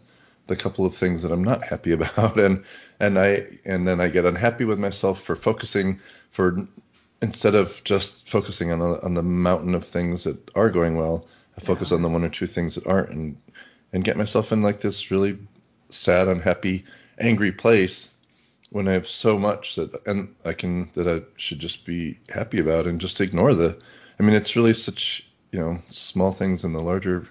the 0.50 0.56
couple 0.58 0.86
of 0.86 0.94
things 0.96 1.24
that 1.24 1.32
I'm 1.32 1.44
not 1.44 1.64
happy 1.64 1.92
about, 2.00 2.38
and 2.40 2.64
and 3.00 3.18
I 3.18 3.48
and 3.66 3.88
then 3.88 4.02
I 4.02 4.10
get 4.10 4.26
unhappy 4.26 4.66
with 4.66 4.80
myself 4.80 5.22
for 5.24 5.36
focusing 5.38 6.00
for 6.32 6.68
instead 7.22 7.56
of 7.56 7.84
just 7.84 8.30
focusing 8.30 8.72
on 8.72 8.80
the, 8.80 9.04
on 9.04 9.14
the 9.14 9.24
mountain 9.24 9.76
of 9.76 9.86
things 9.86 10.24
that 10.24 10.38
are 10.56 10.70
going 10.70 10.96
well, 10.98 11.28
I 11.58 11.62
focus 11.62 11.92
Yeah. 11.92 11.98
on 11.98 12.02
the 12.04 12.10
one 12.10 12.24
or 12.24 12.30
two 12.30 12.48
things 12.48 12.76
that 12.76 12.88
aren't, 12.88 13.12
and 13.12 13.38
and 13.94 14.04
get 14.04 14.18
myself 14.18 14.52
in 14.52 14.62
like 14.62 14.82
this 14.82 15.12
really 15.12 15.38
sad, 15.90 16.28
unhappy, 16.28 16.86
angry 17.20 17.52
place 17.52 18.10
when 18.72 18.88
I 18.88 18.92
have 18.94 19.08
so 19.08 19.40
much 19.40 19.76
that 19.76 20.06
and 20.06 20.36
I 20.46 20.54
can 20.54 20.90
that 20.94 21.08
I 21.08 21.22
should 21.38 21.60
just 21.60 21.86
be 21.86 22.20
happy 22.30 22.60
about 22.60 22.88
and 22.88 23.02
just 23.02 23.22
ignore 23.22 23.54
the. 23.56 23.78
I 24.20 24.24
mean, 24.24 24.36
it's 24.36 24.56
really 24.56 24.74
such 24.74 25.26
you 25.52 25.60
know 25.60 25.80
small 25.90 26.32
things 26.32 26.64
in 26.64 26.74
the 26.74 26.82
larger 26.82 27.28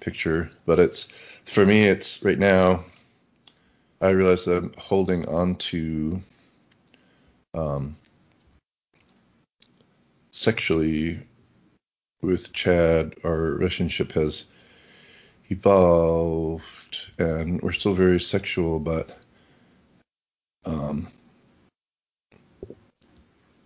picture, 0.00 0.50
but 0.66 0.78
it's 0.78 1.08
for 1.50 1.66
me. 1.66 1.84
It's 1.84 2.22
right 2.22 2.38
now. 2.38 2.84
I 4.00 4.10
realize 4.10 4.44
that 4.44 4.56
I'm 4.56 4.72
holding 4.78 5.26
on 5.28 5.56
to 5.56 6.22
um, 7.54 7.96
sexually 10.30 11.20
with 12.22 12.52
Chad. 12.52 13.14
Our 13.24 13.36
relationship 13.36 14.12
has 14.12 14.46
evolved, 15.50 17.10
and 17.18 17.60
we're 17.60 17.72
still 17.72 17.94
very 17.94 18.20
sexual, 18.20 18.78
but 18.78 19.18
um, 20.64 21.08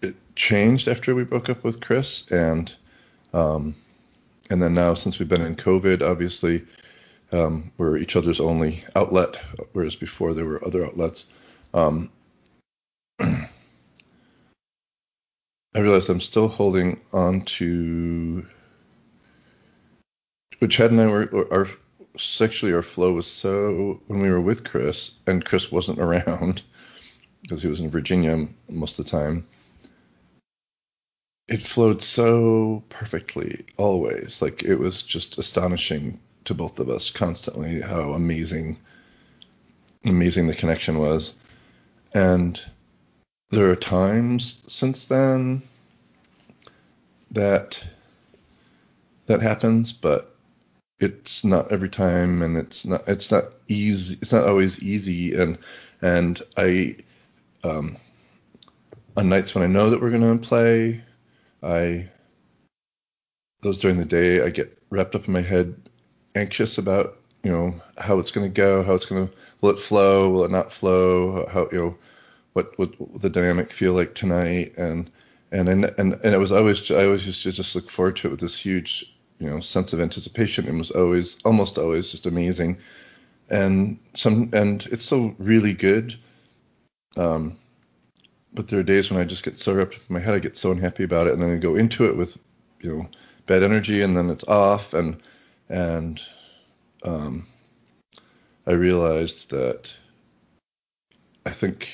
it 0.00 0.16
changed 0.36 0.88
after 0.88 1.14
we 1.14 1.24
broke 1.24 1.50
up 1.50 1.62
with 1.62 1.82
Chris, 1.82 2.24
and 2.30 2.74
um, 3.34 3.76
and 4.50 4.62
then 4.62 4.72
now 4.72 4.94
since 4.94 5.18
we've 5.18 5.28
been 5.28 5.42
in 5.42 5.54
COVID, 5.54 6.02
obviously 6.02 6.64
um, 7.34 7.72
we're 7.78 7.96
each 7.96 8.16
other's 8.16 8.40
only 8.40 8.84
outlet, 8.94 9.42
whereas 9.72 9.96
before 9.96 10.34
there 10.34 10.44
were 10.44 10.64
other 10.64 10.86
outlets. 10.86 11.26
Um, 11.72 12.10
I 13.20 13.48
realized 15.74 16.08
I'm 16.08 16.20
still 16.20 16.48
holding 16.48 17.00
on 17.12 17.42
to. 17.42 18.46
But 20.60 20.70
Chad 20.70 20.92
and 20.92 21.00
I 21.00 21.06
were 21.08 21.52
our 21.52 21.66
sexually 22.16 22.72
our 22.72 22.82
flow 22.82 23.12
was 23.12 23.26
so 23.26 24.00
when 24.06 24.20
we 24.20 24.30
were 24.30 24.40
with 24.40 24.62
Chris 24.62 25.10
and 25.26 25.44
Chris 25.44 25.72
wasn't 25.72 25.98
around 25.98 26.62
because 27.42 27.60
he 27.60 27.68
was 27.68 27.80
in 27.80 27.90
Virginia 27.90 28.46
most 28.68 28.98
of 28.98 29.04
the 29.04 29.10
time. 29.10 29.46
It 31.48 31.62
flowed 31.62 32.00
so 32.00 32.84
perfectly 32.88 33.64
always. 33.76 34.40
Like 34.40 34.62
it 34.62 34.76
was 34.76 35.02
just 35.02 35.36
astonishing 35.36 36.20
to 36.44 36.54
both 36.54 36.78
of 36.78 36.88
us 36.90 37.10
constantly 37.10 37.80
how 37.80 38.12
amazing 38.12 38.78
amazing 40.06 40.46
the 40.46 40.54
connection 40.54 40.98
was. 40.98 41.34
And 42.12 42.60
there 43.50 43.70
are 43.70 43.76
times 43.76 44.60
since 44.66 45.06
then 45.06 45.62
that 47.30 47.82
that 49.26 49.40
happens, 49.40 49.92
but 49.92 50.36
it's 51.00 51.44
not 51.44 51.72
every 51.72 51.88
time 51.88 52.42
and 52.42 52.56
it's 52.56 52.84
not 52.84 53.06
it's 53.08 53.30
not 53.30 53.54
easy 53.68 54.16
it's 54.22 54.32
not 54.32 54.46
always 54.46 54.80
easy 54.80 55.34
and 55.34 55.58
and 56.02 56.40
I 56.56 56.96
um 57.64 57.96
on 59.16 59.28
nights 59.28 59.54
when 59.54 59.64
I 59.64 59.66
know 59.66 59.90
that 59.90 60.00
we're 60.00 60.10
gonna 60.10 60.38
play, 60.38 61.02
I 61.62 62.08
those 63.62 63.78
during 63.78 63.96
the 63.96 64.04
day 64.04 64.42
I 64.42 64.50
get 64.50 64.76
wrapped 64.90 65.14
up 65.14 65.26
in 65.26 65.32
my 65.32 65.40
head 65.40 65.74
anxious 66.34 66.78
about, 66.78 67.18
you 67.42 67.52
know, 67.52 67.74
how 67.98 68.18
it's 68.18 68.30
gonna 68.30 68.48
go, 68.48 68.82
how 68.82 68.94
it's 68.94 69.04
gonna 69.04 69.28
will 69.60 69.70
it 69.70 69.78
flow, 69.78 70.28
will 70.30 70.44
it 70.44 70.50
not 70.50 70.72
flow, 70.72 71.46
how 71.46 71.68
you 71.72 71.78
know 71.78 71.98
what 72.54 72.78
would 72.78 72.96
the 73.20 73.30
dynamic 73.30 73.72
feel 73.72 73.92
like 73.94 74.14
tonight? 74.14 74.74
And 74.76 75.10
and 75.52 75.68
and 75.68 75.84
and, 75.98 76.14
it 76.24 76.38
was 76.38 76.52
always 76.52 76.90
I 76.90 77.04
always 77.04 77.24
to 77.42 77.52
just 77.52 77.74
look 77.74 77.90
forward 77.90 78.16
to 78.16 78.28
it 78.28 78.30
with 78.32 78.40
this 78.40 78.56
huge 78.58 79.04
you 79.38 79.48
know 79.48 79.60
sense 79.60 79.92
of 79.92 80.00
anticipation. 80.00 80.66
And 80.68 80.78
was 80.78 80.90
always 80.90 81.36
almost 81.44 81.78
always 81.78 82.10
just 82.10 82.26
amazing. 82.26 82.78
And 83.50 83.98
some 84.14 84.50
and 84.52 84.86
it's 84.86 85.04
still 85.04 85.34
really 85.38 85.74
good 85.74 86.16
um 87.16 87.56
but 88.52 88.68
there 88.68 88.78
are 88.78 88.84
days 88.84 89.10
when 89.10 89.20
I 89.20 89.24
just 89.24 89.44
get 89.44 89.58
so 89.58 89.74
wrapped 89.74 89.94
up 89.96 90.00
in 90.08 90.14
my 90.14 90.20
head 90.20 90.34
I 90.34 90.38
get 90.38 90.56
so 90.56 90.70
unhappy 90.70 91.04
about 91.04 91.26
it 91.26 91.34
and 91.34 91.42
then 91.42 91.50
I 91.50 91.56
go 91.56 91.76
into 91.76 92.06
it 92.06 92.16
with 92.16 92.38
you 92.80 92.96
know 92.96 93.08
bad 93.46 93.62
energy 93.62 94.02
and 94.02 94.16
then 94.16 94.30
it's 94.30 94.44
off 94.44 94.94
and 94.94 95.20
and 95.68 96.20
um 97.04 97.46
I 98.66 98.72
realized 98.72 99.50
that 99.50 99.94
I 101.44 101.50
think 101.50 101.90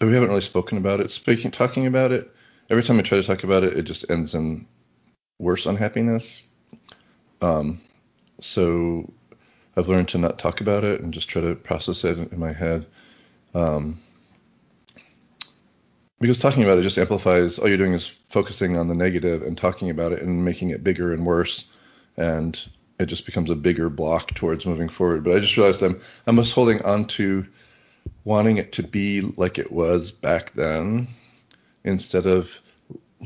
we 0.00 0.12
haven't 0.12 0.30
really 0.30 0.40
spoken 0.40 0.78
about 0.78 1.00
it. 1.00 1.10
Speaking, 1.10 1.50
talking 1.50 1.86
about 1.86 2.10
it 2.10 2.30
every 2.70 2.82
time 2.82 2.98
I 2.98 3.02
try 3.02 3.18
to 3.20 3.26
talk 3.26 3.44
about 3.44 3.64
it, 3.64 3.76
it 3.76 3.82
just 3.82 4.10
ends 4.10 4.34
in 4.34 4.66
worse 5.38 5.66
unhappiness. 5.66 6.46
Um, 7.42 7.80
so 8.40 9.12
I've 9.76 9.88
learned 9.88 10.08
to 10.08 10.18
not 10.18 10.38
talk 10.38 10.60
about 10.60 10.84
it 10.84 11.00
and 11.00 11.12
just 11.12 11.28
try 11.28 11.42
to 11.42 11.54
process 11.54 12.04
it 12.04 12.18
in 12.18 12.38
my 12.38 12.52
head. 12.52 12.86
Um, 13.54 14.00
because 16.20 16.38
talking 16.38 16.62
about 16.62 16.78
it 16.78 16.82
just 16.82 16.98
amplifies 16.98 17.58
all 17.58 17.68
you're 17.68 17.78
doing 17.78 17.94
is 17.94 18.06
focusing 18.06 18.76
on 18.76 18.88
the 18.88 18.94
negative 18.94 19.42
and 19.42 19.56
talking 19.56 19.90
about 19.90 20.12
it 20.12 20.22
and 20.22 20.44
making 20.44 20.70
it 20.70 20.84
bigger 20.84 21.12
and 21.12 21.24
worse 21.24 21.64
and 22.16 22.68
it 22.98 23.06
just 23.06 23.24
becomes 23.24 23.50
a 23.50 23.54
bigger 23.54 23.88
block 23.88 24.34
towards 24.34 24.66
moving 24.66 24.88
forward 24.88 25.24
but 25.24 25.36
i 25.36 25.40
just 25.40 25.56
realized 25.56 25.82
i'm 25.82 25.98
i'm 26.26 26.36
just 26.36 26.52
holding 26.52 26.80
on 26.82 27.04
to 27.06 27.44
wanting 28.24 28.58
it 28.58 28.72
to 28.72 28.82
be 28.82 29.22
like 29.36 29.58
it 29.58 29.72
was 29.72 30.10
back 30.10 30.52
then 30.52 31.08
instead 31.84 32.26
of 32.26 32.60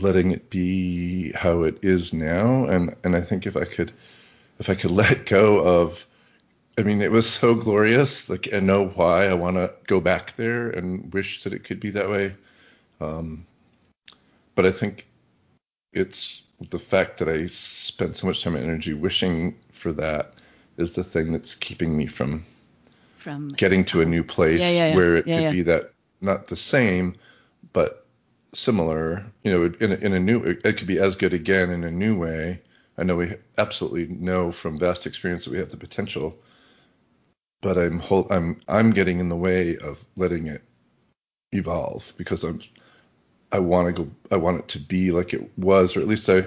letting 0.00 0.30
it 0.30 0.48
be 0.50 1.32
how 1.32 1.62
it 1.62 1.78
is 1.82 2.12
now 2.12 2.64
and 2.66 2.94
and 3.04 3.16
i 3.16 3.20
think 3.20 3.46
if 3.46 3.56
i 3.56 3.64
could 3.64 3.92
if 4.60 4.70
i 4.70 4.74
could 4.74 4.90
let 5.02 5.26
go 5.26 5.64
of 5.64 6.06
I 6.76 6.82
mean, 6.82 7.02
it 7.02 7.12
was 7.12 7.30
so 7.30 7.54
glorious. 7.54 8.28
Like, 8.28 8.52
I 8.52 8.58
know 8.58 8.88
why 8.88 9.26
I 9.26 9.34
want 9.34 9.58
to 9.58 9.72
go 9.86 10.00
back 10.00 10.34
there 10.34 10.70
and 10.70 11.12
wish 11.14 11.44
that 11.44 11.52
it 11.52 11.62
could 11.62 11.78
be 11.78 11.90
that 11.90 12.10
way. 12.10 12.34
Um, 13.00 13.46
but 14.54 14.66
I 14.66 14.70
think 14.70 15.06
it's 15.92 16.42
the 16.70 16.78
fact 16.78 17.18
that 17.18 17.28
I 17.28 17.46
spent 17.46 18.16
so 18.16 18.26
much 18.26 18.42
time 18.42 18.54
and 18.54 18.64
energy 18.64 18.94
wishing 18.94 19.56
for 19.72 19.92
that 19.92 20.34
is 20.76 20.94
the 20.94 21.04
thing 21.04 21.32
that's 21.32 21.54
keeping 21.54 21.96
me 21.96 22.06
from 22.06 22.44
From 23.18 23.48
getting 23.50 23.84
to 23.86 24.00
a 24.00 24.04
new 24.04 24.24
place 24.24 24.60
Yeah, 24.60 24.70
yeah, 24.70 24.88
yeah. 24.88 24.96
where 24.96 25.16
it 25.16 25.24
could 25.24 25.52
be 25.52 25.62
that 25.62 25.92
not 26.20 26.48
the 26.48 26.56
same, 26.56 27.16
but 27.72 28.06
similar. 28.54 29.24
You 29.42 29.52
know, 29.52 29.74
in 29.80 29.92
a, 29.92 29.94
in 29.96 30.12
a 30.12 30.20
new, 30.20 30.42
it 30.42 30.76
could 30.76 30.86
be 30.86 30.98
as 30.98 31.16
good 31.16 31.34
again 31.34 31.70
in 31.70 31.84
a 31.84 31.90
new 31.90 32.18
way. 32.18 32.60
I 32.96 33.02
know 33.02 33.16
we 33.16 33.34
absolutely 33.58 34.06
know 34.06 34.52
from 34.52 34.78
vast 34.78 35.06
experience 35.06 35.44
that 35.44 35.50
we 35.50 35.58
have 35.58 35.70
the 35.70 35.76
potential, 35.76 36.38
but 37.60 37.76
I'm 37.76 38.00
I'm 38.30 38.60
I'm 38.68 38.90
getting 38.92 39.18
in 39.18 39.28
the 39.28 39.36
way 39.36 39.76
of 39.76 40.04
letting 40.16 40.46
it 40.46 40.62
evolve 41.54 42.12
because 42.16 42.44
I'm 42.44 42.60
I 43.52 43.60
want 43.60 43.94
to 43.94 44.04
go 44.04 44.10
I 44.30 44.36
want 44.36 44.58
it 44.58 44.68
to 44.68 44.78
be 44.80 45.12
like 45.12 45.32
it 45.32 45.56
was, 45.58 45.96
or 45.96 46.00
at 46.00 46.08
least 46.08 46.28
I 46.28 46.44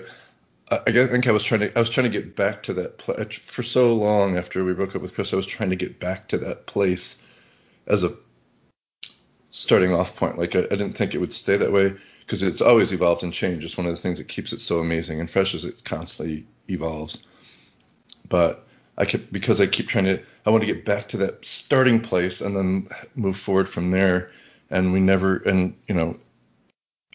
I 0.69 0.91
think 0.91 1.27
I 1.27 1.31
was 1.31 1.43
trying 1.43 1.61
to 1.61 1.77
I 1.77 1.79
was 1.79 1.89
trying 1.89 2.11
to 2.11 2.19
get 2.19 2.35
back 2.35 2.61
to 2.63 2.73
that 2.73 2.97
pla 2.97 3.15
for 3.43 3.63
so 3.63 3.93
long 3.93 4.37
after 4.37 4.63
we 4.63 4.73
broke 4.73 4.95
up 4.95 5.01
with 5.01 5.13
Chris. 5.13 5.33
I 5.33 5.37
was 5.37 5.45
trying 5.45 5.69
to 5.69 5.75
get 5.75 5.99
back 5.99 6.27
to 6.29 6.37
that 6.39 6.65
place 6.67 7.17
as 7.87 8.03
a 8.03 8.13
starting 9.51 9.93
off 9.93 10.15
point. 10.15 10.37
Like 10.37 10.55
I, 10.55 10.59
I 10.59 10.75
didn't 10.75 10.93
think 10.93 11.15
it 11.15 11.19
would 11.19 11.33
stay 11.33 11.55
that 11.55 11.71
way 11.71 11.93
because 12.21 12.43
it's 12.43 12.61
always 12.61 12.91
evolved 12.91 13.23
and 13.23 13.33
changed. 13.33 13.65
It's 13.65 13.77
one 13.77 13.87
of 13.87 13.95
the 13.95 14.01
things 14.01 14.17
that 14.17 14.27
keeps 14.27 14.51
it 14.51 14.59
so 14.59 14.79
amazing 14.79 15.21
and 15.21 15.29
fresh 15.29 15.55
as 15.55 15.63
it 15.63 15.83
constantly 15.85 16.45
evolves. 16.69 17.23
But 18.27 18.67
I 18.97 19.05
kept 19.05 19.31
because 19.31 19.61
I 19.61 19.67
keep 19.67 19.87
trying 19.87 20.05
to 20.05 20.21
I 20.45 20.49
want 20.49 20.61
to 20.63 20.73
get 20.73 20.83
back 20.83 21.07
to 21.09 21.17
that 21.17 21.45
starting 21.45 22.01
place 22.01 22.41
and 22.41 22.55
then 22.55 22.89
move 23.15 23.37
forward 23.37 23.69
from 23.69 23.91
there. 23.91 24.31
And 24.69 24.91
we 24.91 24.99
never 24.99 25.37
and 25.37 25.75
you 25.87 25.95
know, 25.95 26.17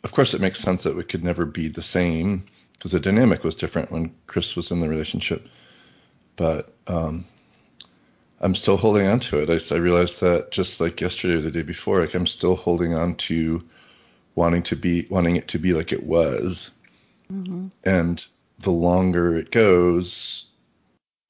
of 0.04 0.12
course 0.12 0.34
it 0.34 0.40
makes 0.40 0.60
sense 0.60 0.82
that 0.84 0.96
we 0.96 1.04
could 1.04 1.24
never 1.24 1.44
be 1.44 1.68
the 1.68 1.82
same 1.82 2.44
because 2.72 2.92
the 2.92 3.00
dynamic 3.00 3.44
was 3.44 3.54
different 3.54 3.92
when 3.92 4.14
Chris 4.26 4.56
was 4.56 4.70
in 4.70 4.80
the 4.80 4.88
relationship. 4.88 5.46
But 6.36 6.74
um, 6.86 7.24
I'm 8.40 8.56
still 8.56 8.76
holding 8.76 9.06
on 9.06 9.20
to 9.20 9.38
it. 9.38 9.72
I 9.72 9.76
realized 9.76 10.20
that 10.20 10.50
just 10.50 10.80
like 10.80 11.00
yesterday 11.00 11.34
or 11.34 11.40
the 11.42 11.50
day 11.50 11.62
before, 11.62 12.00
like 12.00 12.14
I'm 12.14 12.26
still 12.26 12.56
holding 12.56 12.94
on 12.94 13.14
to 13.16 13.62
wanting 14.34 14.62
to 14.64 14.76
be 14.76 15.06
wanting 15.10 15.36
it 15.36 15.48
to 15.48 15.58
be 15.58 15.72
like 15.74 15.92
it 15.92 16.02
was. 16.02 16.70
hmm 17.28 17.68
And 17.84 18.24
the 18.58 18.72
longer 18.72 19.36
it 19.36 19.50
goes, 19.50 20.46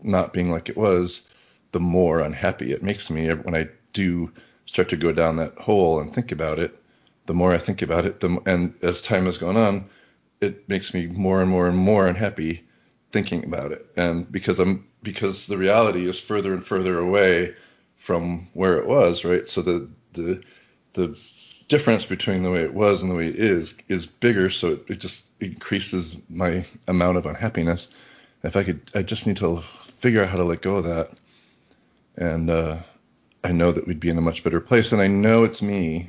not 0.03 0.33
being 0.33 0.51
like 0.51 0.69
it 0.69 0.77
was, 0.77 1.23
the 1.73 1.81
more 1.81 2.21
unhappy 2.21 2.73
it 2.73 2.83
makes 2.83 3.11
me 3.11 3.29
when 3.29 3.55
I 3.55 3.69
do 3.93 4.33
start 4.67 4.89
to 4.91 4.97
go 4.97 5.13
down 5.13 5.37
that 5.37 5.57
hole 5.59 6.01
and 6.01 6.15
think 6.15 6.33
about 6.33 6.59
it. 6.59 6.79
The 7.27 7.35
more 7.35 7.53
I 7.53 7.59
think 7.59 7.83
about 7.83 8.05
it, 8.05 8.21
the 8.21 8.41
and 8.47 8.75
as 8.83 9.01
time 9.01 9.27
has 9.27 9.39
gone 9.39 9.57
on, 9.57 9.89
it 10.41 10.69
makes 10.69 10.93
me 10.93 11.07
more 11.07 11.41
and 11.41 11.51
more 11.51 11.69
and 11.69 11.77
more 11.77 12.07
unhappy 12.07 12.65
thinking 13.13 13.45
about 13.45 13.73
it. 13.73 13.87
And 13.97 14.31
because 14.31 14.59
I'm 14.59 14.87
because 15.03 15.47
the 15.47 15.59
reality 15.59 16.09
is 16.09 16.19
further 16.19 16.53
and 16.53 16.65
further 16.65 16.99
away 16.99 17.55
from 17.97 18.49
where 18.55 18.79
it 18.79 18.87
was, 18.87 19.25
right? 19.25 19.47
So 19.47 19.63
the 19.63 19.89
the 20.15 20.43
the 20.95 21.17
difference 21.69 22.05
between 22.05 22.43
the 22.43 22.51
way 22.51 22.63
it 22.63 22.75
was 22.75 23.03
and 23.03 23.11
the 23.11 23.15
way 23.15 23.29
it 23.29 23.37
is 23.37 23.75
is 23.89 24.07
bigger, 24.07 24.51
so 24.51 24.73
it, 24.73 24.85
it 24.89 25.01
just 25.01 25.29
increases 25.41 26.17
my 26.29 26.67
amount 26.89 27.17
of 27.17 27.27
unhappiness. 27.27 27.89
If 28.43 28.57
I 28.57 28.65
could, 28.65 28.91
I 28.95 29.03
just 29.03 29.27
need 29.27 29.37
to 29.39 29.61
figure 29.99 30.23
out 30.23 30.29
how 30.29 30.37
to 30.37 30.45
let 30.45 30.63
go 30.63 30.77
of 30.77 30.85
that, 30.85 31.13
and 32.17 32.51
uh, 32.51 32.79
I 33.45 33.53
know 33.53 33.73
that 33.73 33.87
we'd 33.87 34.01
be 34.01 34.09
in 34.09 34.19
a 34.19 34.23
much 34.23 34.45
better 34.45 34.61
place. 34.61 34.93
And 34.93 35.01
I 35.03 35.09
know 35.09 35.45
it's 35.45 35.63
me, 35.63 36.09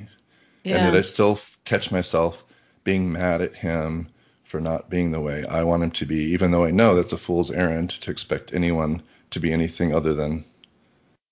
Yeah. 0.63 0.75
and 0.75 0.85
yet 0.85 0.95
I 0.95 1.01
still 1.01 1.31
f- 1.33 1.57
catch 1.65 1.91
myself 1.91 2.43
being 2.83 3.11
mad 3.11 3.41
at 3.41 3.55
him 3.55 4.07
for 4.43 4.59
not 4.59 4.89
being 4.89 5.11
the 5.11 5.19
way 5.21 5.45
I 5.45 5.63
want 5.63 5.83
him 5.83 5.91
to 5.91 6.05
be, 6.05 6.31
even 6.33 6.51
though 6.51 6.63
I 6.65 6.71
know 6.71 6.95
that's 6.95 7.13
a 7.13 7.17
fool's 7.17 7.49
errand 7.49 7.89
to 8.01 8.11
expect 8.11 8.53
anyone 8.53 9.01
to 9.31 9.39
be 9.39 9.51
anything 9.51 9.95
other 9.95 10.13
than 10.13 10.45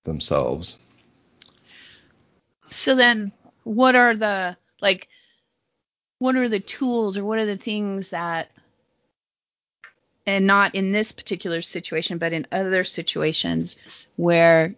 themselves. 0.03 0.75
So 2.71 2.95
then, 2.95 3.31
what 3.63 3.95
are 3.95 4.15
the 4.15 4.57
like? 4.81 5.07
What 6.19 6.35
are 6.35 6.49
the 6.49 6.59
tools, 6.59 7.17
or 7.17 7.25
what 7.25 7.39
are 7.39 7.45
the 7.45 7.57
things 7.57 8.11
that, 8.11 8.49
and 10.25 10.47
not 10.47 10.73
in 10.75 10.91
this 10.91 11.11
particular 11.11 11.61
situation, 11.61 12.17
but 12.17 12.33
in 12.33 12.47
other 12.51 12.83
situations 12.83 13.75
where 14.15 14.75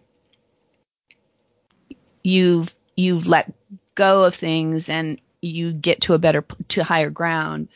you've 2.24 2.74
you've 2.96 3.28
let 3.28 3.54
go 3.96 4.24
of 4.24 4.36
things 4.36 4.90
and 4.90 5.20
you 5.42 5.74
get 5.74 6.02
to 6.02 6.14
a 6.14 6.20
better 6.20 6.44
to 6.70 6.84
higher 6.84 7.10
ground. 7.10 7.68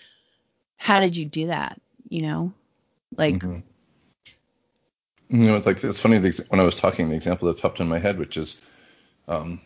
How 0.78 1.00
did 1.00 1.16
you 1.16 1.26
do 1.26 1.48
that? 1.48 1.82
You 2.10 2.22
know, 2.24 2.54
like 3.18 3.36
Mhm. 3.36 3.64
You 5.30 5.40
know, 5.40 5.58
it's 5.58 5.68
like 5.68 5.84
it's 5.84 6.00
funny 6.00 6.20
the, 6.20 6.46
when 6.50 6.62
I 6.62 6.64
was 6.64 6.76
talking, 6.76 7.10
the 7.10 7.16
example 7.16 7.48
that 7.50 7.62
popped 7.62 7.82
in 7.82 7.88
my 7.88 8.00
head, 8.00 8.18
which 8.18 8.38
is 8.38 8.56
um, 9.28 9.60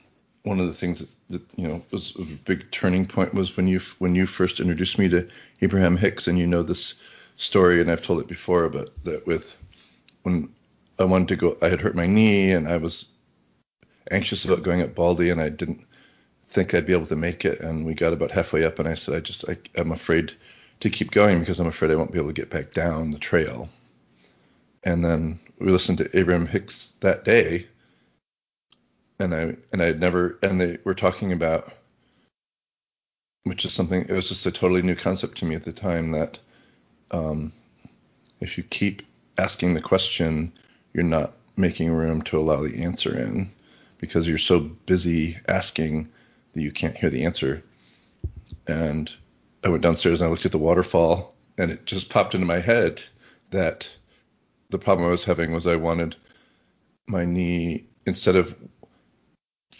one 0.43 0.59
of 0.59 0.65
the 0.65 0.73
things 0.73 0.99
that, 0.99 1.09
that 1.29 1.41
you 1.55 1.67
know 1.67 1.81
was 1.91 2.15
a 2.17 2.23
big 2.23 2.69
turning 2.71 3.05
point 3.05 3.33
was 3.33 3.55
when 3.57 3.67
you 3.67 3.79
when 3.99 4.15
you 4.15 4.25
first 4.25 4.59
introduced 4.59 4.97
me 4.97 5.07
to 5.09 5.27
Abraham 5.61 5.97
Hicks, 5.97 6.27
and 6.27 6.39
you 6.39 6.47
know 6.47 6.63
this 6.63 6.95
story, 7.37 7.79
and 7.79 7.91
I've 7.91 8.01
told 8.01 8.21
it 8.21 8.27
before, 8.27 8.69
but 8.69 8.89
that 9.03 9.27
with 9.27 9.55
when 10.23 10.49
I 10.97 11.03
wanted 11.03 11.27
to 11.29 11.35
go, 11.35 11.57
I 11.61 11.69
had 11.69 11.81
hurt 11.81 11.95
my 11.95 12.07
knee, 12.07 12.51
and 12.53 12.67
I 12.67 12.77
was 12.77 13.09
anxious 14.09 14.45
about 14.45 14.63
going 14.63 14.81
up 14.81 14.95
Baldy, 14.95 15.29
and 15.29 15.41
I 15.41 15.49
didn't 15.49 15.85
think 16.49 16.73
I'd 16.73 16.85
be 16.85 16.93
able 16.93 17.05
to 17.07 17.15
make 17.15 17.45
it, 17.45 17.61
and 17.61 17.85
we 17.85 17.93
got 17.93 18.13
about 18.13 18.31
halfway 18.31 18.63
up, 18.63 18.79
and 18.79 18.87
I 18.87 18.95
said, 18.95 19.15
I 19.15 19.19
just 19.19 19.47
I, 19.47 19.57
I'm 19.75 19.91
afraid 19.91 20.33
to 20.81 20.89
keep 20.89 21.11
going 21.11 21.39
because 21.39 21.59
I'm 21.59 21.67
afraid 21.67 21.91
I 21.91 21.95
won't 21.95 22.11
be 22.11 22.17
able 22.17 22.29
to 22.29 22.33
get 22.33 22.49
back 22.49 22.71
down 22.71 23.11
the 23.11 23.19
trail. 23.19 23.69
And 24.83 25.05
then 25.05 25.39
we 25.59 25.71
listened 25.71 25.99
to 25.99 26.17
Abraham 26.17 26.47
Hicks 26.47 26.93
that 27.01 27.23
day, 27.23 27.67
and 29.19 29.33
I 29.33 29.55
and 29.71 29.81
I 29.81 29.85
had 29.85 29.99
never 29.99 30.39
and 30.41 30.59
they 30.59 30.79
were 30.83 30.95
talking 30.95 31.31
about 31.31 31.71
which 33.43 33.65
is 33.65 33.73
something 33.73 34.01
it 34.01 34.11
was 34.11 34.29
just 34.29 34.45
a 34.45 34.51
totally 34.51 34.81
new 34.81 34.95
concept 34.95 35.37
to 35.39 35.45
me 35.45 35.55
at 35.55 35.63
the 35.63 35.73
time 35.73 36.11
that 36.11 36.39
um, 37.11 37.51
if 38.39 38.57
you 38.57 38.63
keep 38.63 39.03
asking 39.37 39.73
the 39.73 39.81
question, 39.81 40.51
you're 40.93 41.03
not 41.03 41.33
making 41.57 41.91
room 41.91 42.21
to 42.23 42.37
allow 42.37 42.61
the 42.61 42.83
answer 42.83 43.17
in 43.17 43.51
because 44.01 44.27
you're 44.27 44.37
so 44.37 44.59
busy 44.59 45.37
asking 45.47 46.09
that 46.53 46.61
you 46.61 46.71
can't 46.71 46.97
hear 46.97 47.09
the 47.09 47.23
answer. 47.23 47.63
And 48.67 49.09
I 49.63 49.69
went 49.69 49.83
downstairs 49.83 50.19
and 50.19 50.27
I 50.27 50.31
looked 50.31 50.45
at 50.45 50.51
the 50.51 50.57
waterfall, 50.57 51.33
and 51.57 51.71
it 51.71 51.85
just 51.85 52.09
popped 52.09 52.35
into 52.35 52.47
my 52.47 52.59
head 52.59 53.01
that 53.51 53.89
the 54.69 54.79
problem 54.79 55.07
I 55.07 55.11
was 55.11 55.23
having 55.23 55.53
was 55.53 55.67
I 55.67 55.75
wanted 55.75 56.15
my 57.07 57.25
knee 57.25 57.85
instead 58.05 58.35
of 58.35 58.55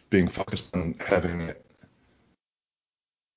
being 0.10 0.28
focused 0.28 0.74
on 0.76 0.96
having 1.00 1.42
it 1.42 1.66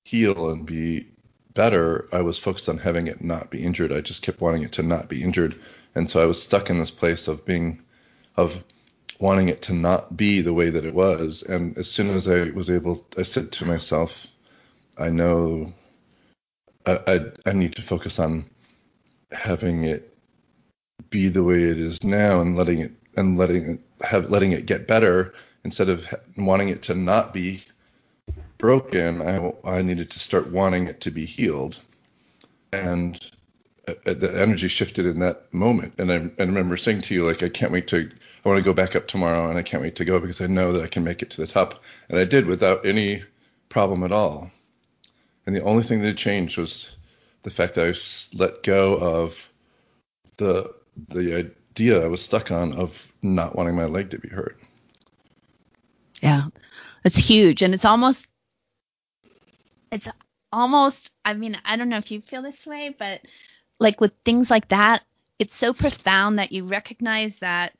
heal 0.03 0.51
and 0.51 0.65
be 0.65 1.07
better, 1.53 2.07
I 2.11 2.21
was 2.21 2.37
focused 2.37 2.69
on 2.69 2.77
having 2.77 3.07
it 3.07 3.23
not 3.23 3.49
be 3.49 3.63
injured. 3.63 3.91
I 3.91 4.01
just 4.01 4.21
kept 4.21 4.41
wanting 4.41 4.63
it 4.63 4.73
to 4.73 4.83
not 4.83 5.09
be 5.09 5.23
injured. 5.23 5.59
And 5.95 6.09
so 6.09 6.21
I 6.21 6.25
was 6.25 6.41
stuck 6.41 6.69
in 6.69 6.77
this 6.77 6.91
place 6.91 7.27
of 7.27 7.45
being, 7.45 7.81
of 8.35 8.63
wanting 9.19 9.49
it 9.49 9.61
to 9.63 9.73
not 9.73 10.17
be 10.17 10.41
the 10.41 10.53
way 10.53 10.69
that 10.69 10.85
it 10.85 10.93
was. 10.93 11.43
And 11.43 11.77
as 11.77 11.89
soon 11.89 12.09
as 12.09 12.27
I 12.27 12.49
was 12.49 12.69
able, 12.69 13.05
I 13.17 13.23
said 13.23 13.51
to 13.53 13.65
myself, 13.65 14.27
I 14.97 15.09
know 15.09 15.73
I, 16.85 16.99
I, 17.07 17.19
I 17.47 17.53
need 17.53 17.75
to 17.75 17.81
focus 17.81 18.19
on 18.19 18.45
having 19.31 19.83
it 19.83 20.15
be 21.09 21.29
the 21.29 21.43
way 21.43 21.63
it 21.63 21.77
is 21.77 22.03
now 22.03 22.41
and 22.41 22.55
letting 22.55 22.79
it, 22.79 22.91
and 23.15 23.37
letting 23.37 23.71
it 23.71 23.79
have, 24.01 24.29
letting 24.29 24.51
it 24.51 24.65
get 24.65 24.87
better 24.87 25.33
instead 25.63 25.89
of 25.89 26.13
wanting 26.37 26.69
it 26.69 26.83
to 26.83 26.95
not 26.95 27.33
be 27.33 27.63
broken, 28.57 29.21
I, 29.21 29.51
I 29.63 29.81
needed 29.81 30.11
to 30.11 30.19
start 30.19 30.51
wanting 30.51 30.87
it 30.87 31.01
to 31.01 31.11
be 31.11 31.25
healed. 31.25 31.79
And 32.71 33.19
Uh, 33.87 34.13
the 34.13 34.33
energy 34.39 34.67
shifted 34.67 35.05
in 35.05 35.19
that 35.19 35.53
moment. 35.53 35.93
And 35.99 36.11
I, 36.11 36.15
I 36.15 36.45
remember 36.45 36.75
saying 36.75 37.01
to 37.03 37.13
you, 37.13 37.27
like, 37.27 37.43
I 37.43 37.49
can't 37.49 37.71
wait 37.71 37.87
to, 37.89 38.09
I 38.43 38.49
want 38.49 38.57
to 38.57 38.63
go 38.63 38.73
back 38.73 38.95
up 38.95 39.07
tomorrow 39.07 39.49
and 39.49 39.57
I 39.59 39.61
can't 39.61 39.83
wait 39.83 39.95
to 39.97 40.05
go 40.05 40.19
because 40.19 40.41
I 40.41 40.47
know 40.47 40.71
that 40.73 40.83
I 40.83 40.87
can 40.87 41.03
make 41.03 41.21
it 41.21 41.29
to 41.31 41.41
the 41.41 41.47
top. 41.47 41.83
And 42.09 42.17
I 42.17 42.25
did 42.25 42.45
without 42.45 42.85
any 42.85 43.23
problem 43.69 44.03
at 44.03 44.11
all. 44.11 44.49
And 45.45 45.55
the 45.55 45.61
only 45.61 45.83
thing 45.83 46.01
that 46.01 46.17
changed 46.17 46.57
was 46.57 46.95
the 47.43 47.51
fact 47.51 47.75
that 47.75 47.85
I 47.85 48.37
let 48.37 48.63
go 48.63 48.97
of 48.97 49.49
the 50.37 50.73
the 51.09 51.35
idea 51.35 52.03
I 52.03 52.07
was 52.07 52.21
stuck 52.21 52.51
on 52.51 52.73
of 52.73 53.07
not 53.21 53.55
wanting 53.55 53.75
my 53.75 53.85
leg 53.85 54.09
to 54.11 54.17
be 54.17 54.29
hurt. 54.29 54.57
Yeah. 56.21 56.47
It's 57.03 57.17
huge 57.17 57.61
and 57.61 57.73
it's 57.73 57.85
almost 57.85 58.27
it's 59.91 60.07
almost 60.51 61.11
I 61.23 61.33
mean, 61.33 61.57
I 61.65 61.75
don't 61.75 61.89
know 61.89 61.97
if 61.97 62.11
you 62.11 62.21
feel 62.21 62.41
this 62.41 62.65
way, 62.65 62.95
but 62.97 63.21
like 63.79 64.01
with 64.01 64.13
things 64.23 64.49
like 64.49 64.69
that, 64.69 65.03
it's 65.39 65.55
so 65.55 65.73
profound 65.73 66.39
that 66.39 66.51
you 66.51 66.65
recognize 66.65 67.37
that 67.37 67.73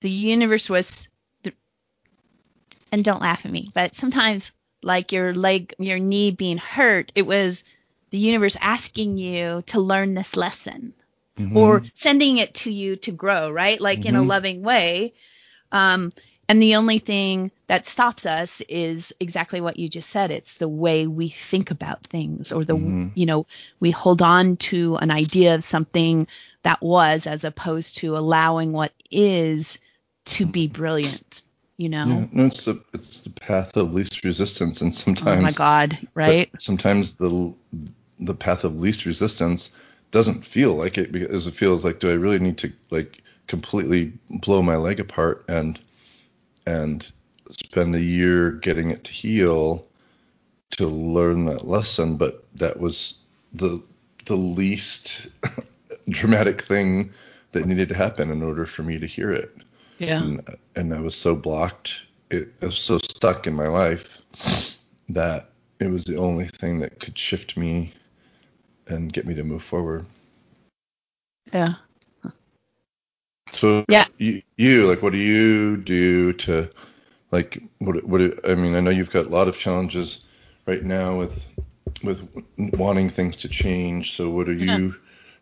the 0.00 0.10
universe 0.10 0.68
was 0.68 1.08
the, 1.42 1.52
and 2.92 3.04
don't 3.04 3.22
laugh 3.22 3.44
at 3.44 3.52
me, 3.52 3.70
but 3.74 3.94
sometimes 3.94 4.52
like 4.82 5.12
your 5.12 5.34
leg 5.34 5.74
your 5.78 5.98
knee 5.98 6.30
being 6.30 6.58
hurt, 6.58 7.12
it 7.14 7.22
was 7.22 7.64
the 8.10 8.18
universe 8.18 8.56
asking 8.60 9.18
you 9.18 9.62
to 9.66 9.80
learn 9.80 10.14
this 10.14 10.36
lesson 10.36 10.94
mm-hmm. 11.38 11.56
or 11.56 11.82
sending 11.94 12.38
it 12.38 12.54
to 12.54 12.70
you 12.70 12.96
to 12.96 13.12
grow, 13.12 13.50
right? 13.50 13.80
Like 13.80 14.00
mm-hmm. 14.00 14.08
in 14.08 14.16
a 14.16 14.18
mm-hmm. 14.20 14.28
loving 14.28 14.62
way. 14.62 15.14
Um, 15.72 16.12
and 16.48 16.60
the 16.60 16.76
only 16.76 16.98
thing 16.98 17.52
that 17.70 17.86
stops 17.86 18.26
us 18.26 18.60
is 18.62 19.14
exactly 19.20 19.60
what 19.60 19.78
you 19.78 19.88
just 19.88 20.10
said. 20.10 20.32
It's 20.32 20.54
the 20.54 20.66
way 20.66 21.06
we 21.06 21.28
think 21.28 21.70
about 21.70 22.04
things 22.04 22.50
or 22.50 22.64
the, 22.64 22.74
mm-hmm. 22.74 23.10
you 23.14 23.26
know, 23.26 23.46
we 23.78 23.92
hold 23.92 24.22
on 24.22 24.56
to 24.56 24.96
an 24.96 25.12
idea 25.12 25.54
of 25.54 25.62
something 25.62 26.26
that 26.64 26.82
was 26.82 27.28
as 27.28 27.44
opposed 27.44 27.98
to 27.98 28.16
allowing 28.16 28.72
what 28.72 28.92
is 29.08 29.78
to 30.24 30.46
be 30.46 30.66
brilliant, 30.66 31.44
you 31.76 31.88
know? 31.88 32.06
Yeah, 32.06 32.26
no, 32.32 32.46
it's 32.46 32.64
the, 32.64 32.82
it's 32.92 33.20
the 33.20 33.30
path 33.30 33.76
of 33.76 33.94
least 33.94 34.24
resistance. 34.24 34.80
And 34.80 34.92
sometimes, 34.92 35.38
oh 35.38 35.40
my 35.40 35.52
God, 35.52 35.96
right? 36.12 36.50
sometimes 36.58 37.14
the, 37.14 37.54
the 38.18 38.34
path 38.34 38.64
of 38.64 38.80
least 38.80 39.06
resistance 39.06 39.70
doesn't 40.10 40.44
feel 40.44 40.74
like 40.74 40.98
it 40.98 41.12
because 41.12 41.46
it 41.46 41.54
feels 41.54 41.84
like, 41.84 42.00
do 42.00 42.10
I 42.10 42.14
really 42.14 42.40
need 42.40 42.58
to 42.58 42.72
like 42.90 43.22
completely 43.46 44.12
blow 44.28 44.60
my 44.60 44.74
leg 44.74 44.98
apart 44.98 45.44
and, 45.46 45.78
and 46.66 47.08
spend 47.52 47.94
a 47.94 48.00
year 48.00 48.52
getting 48.52 48.90
it 48.90 49.04
to 49.04 49.12
heal 49.12 49.86
to 50.72 50.86
learn 50.86 51.46
that 51.46 51.66
lesson, 51.66 52.16
but 52.16 52.44
that 52.54 52.78
was 52.78 53.18
the 53.52 53.82
the 54.26 54.36
least 54.36 55.28
dramatic 56.08 56.62
thing 56.62 57.10
that 57.52 57.66
needed 57.66 57.88
to 57.88 57.94
happen 57.94 58.30
in 58.30 58.42
order 58.42 58.66
for 58.66 58.82
me 58.82 58.98
to 58.98 59.06
hear 59.06 59.32
it. 59.32 59.56
Yeah. 59.98 60.22
And, 60.22 60.56
and 60.76 60.94
I 60.94 61.00
was 61.00 61.14
so 61.14 61.34
blocked, 61.34 62.02
it 62.30 62.52
I 62.62 62.66
was 62.66 62.78
so 62.78 62.98
stuck 62.98 63.46
in 63.46 63.54
my 63.54 63.68
life 63.68 64.18
that 65.08 65.50
it 65.80 65.88
was 65.90 66.04
the 66.04 66.16
only 66.16 66.46
thing 66.46 66.80
that 66.80 67.00
could 67.00 67.18
shift 67.18 67.56
me 67.56 67.92
and 68.86 69.12
get 69.12 69.26
me 69.26 69.34
to 69.34 69.42
move 69.42 69.62
forward. 69.62 70.06
Yeah. 71.52 71.74
So 73.52 73.84
yeah. 73.88 74.04
you, 74.18 74.42
you 74.56 74.86
like 74.86 75.02
what 75.02 75.12
do 75.12 75.18
you 75.18 75.76
do 75.78 76.32
to 76.34 76.70
like 77.30 77.62
what 77.78 78.02
what 78.04 78.20
I 78.48 78.54
mean 78.54 78.74
I 78.74 78.80
know 78.80 78.90
you've 78.90 79.10
got 79.10 79.26
a 79.26 79.30
lot 79.30 79.48
of 79.48 79.56
challenges 79.56 80.20
right 80.66 80.82
now 80.82 81.18
with 81.18 81.46
with 82.02 82.28
wanting 82.56 83.10
things 83.10 83.36
to 83.38 83.48
change. 83.48 84.16
So 84.16 84.30
what 84.30 84.48
are 84.48 84.54
you 84.54 84.94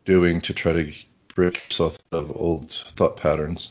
doing 0.05 0.40
to 0.42 0.55
try 0.55 0.72
to 0.72 0.92
break 1.35 1.62
yourself 1.68 1.98
of 2.12 2.35
old 2.37 2.70
thought 2.70 3.16
patterns? 3.16 3.70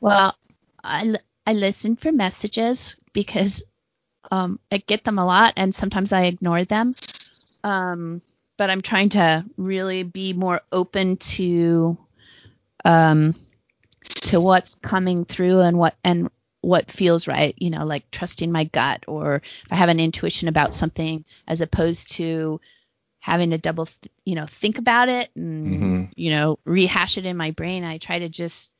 Well, 0.00 0.36
I 0.82 1.16
I 1.46 1.52
listen 1.52 1.96
for 1.96 2.12
messages 2.12 2.96
because 3.12 3.62
um, 4.30 4.58
I 4.72 4.78
get 4.78 5.04
them 5.04 5.18
a 5.18 5.26
lot 5.26 5.54
and 5.56 5.74
sometimes 5.74 6.12
I 6.12 6.24
ignore 6.24 6.64
them. 6.64 6.94
Um, 7.62 8.22
but 8.56 8.70
I'm 8.70 8.82
trying 8.82 9.10
to 9.10 9.44
really 9.56 10.02
be 10.02 10.32
more 10.32 10.62
open 10.72 11.16
to 11.18 11.98
um, 12.84 13.34
to 14.22 14.40
what's 14.40 14.74
coming 14.76 15.24
through 15.24 15.60
and 15.60 15.78
what 15.78 15.94
and 16.02 16.30
what 16.66 16.90
feels 16.90 17.28
right, 17.28 17.54
you 17.58 17.70
know, 17.70 17.84
like 17.84 18.10
trusting 18.10 18.50
my 18.50 18.64
gut 18.64 19.04
or 19.06 19.36
if 19.36 19.72
I 19.72 19.76
have 19.76 19.88
an 19.88 20.00
intuition 20.00 20.48
about 20.48 20.74
something 20.74 21.24
as 21.46 21.60
opposed 21.60 22.10
to 22.16 22.60
having 23.20 23.50
to 23.50 23.58
double, 23.58 23.86
th- 23.86 24.12
you 24.24 24.34
know, 24.34 24.46
think 24.46 24.76
about 24.76 25.08
it 25.08 25.30
and, 25.36 25.66
mm-hmm. 25.66 26.04
you 26.16 26.30
know, 26.30 26.58
rehash 26.64 27.18
it 27.18 27.24
in 27.24 27.36
my 27.36 27.52
brain. 27.52 27.84
I 27.84 27.98
try 27.98 28.18
to 28.18 28.28
just 28.28 28.72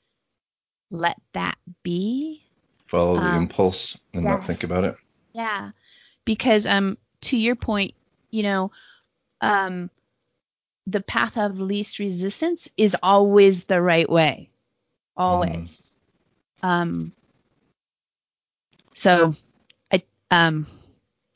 let 0.90 1.16
that 1.34 1.58
be. 1.84 2.42
Follow 2.88 3.20
the 3.20 3.24
um, 3.24 3.42
impulse 3.42 3.96
and 4.12 4.24
yes. 4.24 4.30
not 4.30 4.46
think 4.48 4.64
about 4.64 4.82
it. 4.82 4.96
Yeah. 5.32 5.70
Because 6.24 6.66
um 6.66 6.98
to 7.20 7.36
your 7.36 7.54
point, 7.54 7.94
you 8.32 8.42
know, 8.42 8.72
um 9.40 9.90
the 10.88 11.02
path 11.02 11.38
of 11.38 11.60
least 11.60 12.00
resistance 12.00 12.68
is 12.76 12.96
always 13.00 13.62
the 13.62 13.80
right 13.80 14.10
way. 14.10 14.50
Always. 15.16 15.96
Mm. 16.64 16.68
Um 16.68 17.12
so 18.96 19.34
I 19.92 20.02
um 20.30 20.66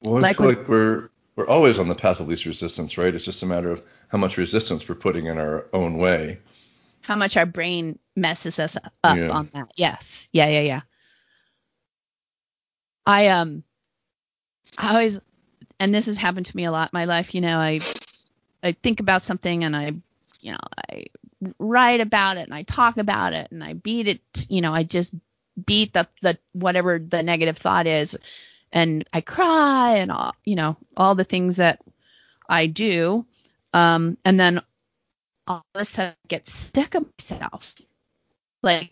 well, 0.03 0.16
I 0.16 0.20
like 0.20 0.38
feel 0.38 0.46
like 0.46 0.66
we're 0.66 1.11
we're 1.37 1.46
always 1.46 1.79
on 1.79 1.88
the 1.88 1.94
path 1.94 2.18
of 2.18 2.27
least 2.27 2.46
resistance, 2.46 2.96
right? 2.96 3.14
It's 3.14 3.25
just 3.25 3.42
a 3.42 3.46
matter 3.46 3.70
of 3.70 3.83
how 4.09 4.18
much 4.18 4.38
resistance 4.38 4.88
we're 4.88 4.94
putting 4.94 5.27
in 5.27 5.38
our 5.38 5.66
own 5.73 5.99
way. 5.99 6.40
How 7.03 7.16
much 7.16 7.37
our 7.37 7.46
brain 7.46 7.99
messes 8.16 8.59
us 8.59 8.77
up 9.05 9.16
yeah. 9.16 9.29
on 9.29 9.51
that. 9.53 9.70
Yes. 9.77 10.29
Yeah, 10.33 10.49
yeah, 10.49 10.61
yeah. 10.61 10.81
I 13.05 13.29
um 13.29 13.62
I 14.79 14.90
always 14.90 15.20
and 15.79 15.94
this 15.94 16.07
has 16.07 16.16
happened 16.16 16.46
to 16.46 16.57
me 16.57 16.64
a 16.64 16.73
lot 16.73 16.90
in 16.92 16.99
my 16.99 17.05
life, 17.05 17.35
you 17.35 17.42
know, 17.42 17.59
I 17.59 17.81
I 18.62 18.73
think 18.73 19.01
about 19.01 19.23
something 19.23 19.64
and 19.64 19.77
I 19.77 19.92
you 20.40 20.53
know, 20.53 20.59
I 20.90 21.05
write 21.59 22.01
about 22.01 22.38
it 22.38 22.44
and 22.44 22.55
I 22.55 22.62
talk 22.62 22.96
about 22.96 23.35
it 23.35 23.51
and 23.51 23.62
I 23.62 23.75
beat 23.75 24.09
it, 24.09 24.46
you 24.49 24.62
know, 24.62 24.73
I 24.73 24.83
just 24.83 25.12
beat 25.66 25.92
the 25.92 26.07
the 26.23 26.38
whatever 26.53 26.99
the 26.99 27.23
negative 27.23 27.59
thought 27.59 27.87
is 27.87 28.16
and 28.73 29.09
I 29.12 29.20
cry 29.20 29.96
and 29.96 30.12
all 30.12 30.35
you 30.44 30.57
know 30.57 30.77
all 30.96 31.14
the 31.14 31.25
things 31.25 31.57
that 31.57 31.81
I 32.49 32.66
do 32.66 33.27
um 33.73 34.16
and 34.25 34.38
then 34.38 34.62
all 35.46 35.64
of 35.75 35.81
a 35.81 35.85
sudden 35.85 36.14
I 36.25 36.29
get 36.29 36.49
sick 36.49 36.94
of 36.94 37.07
myself. 37.18 37.75
Like 38.62 38.90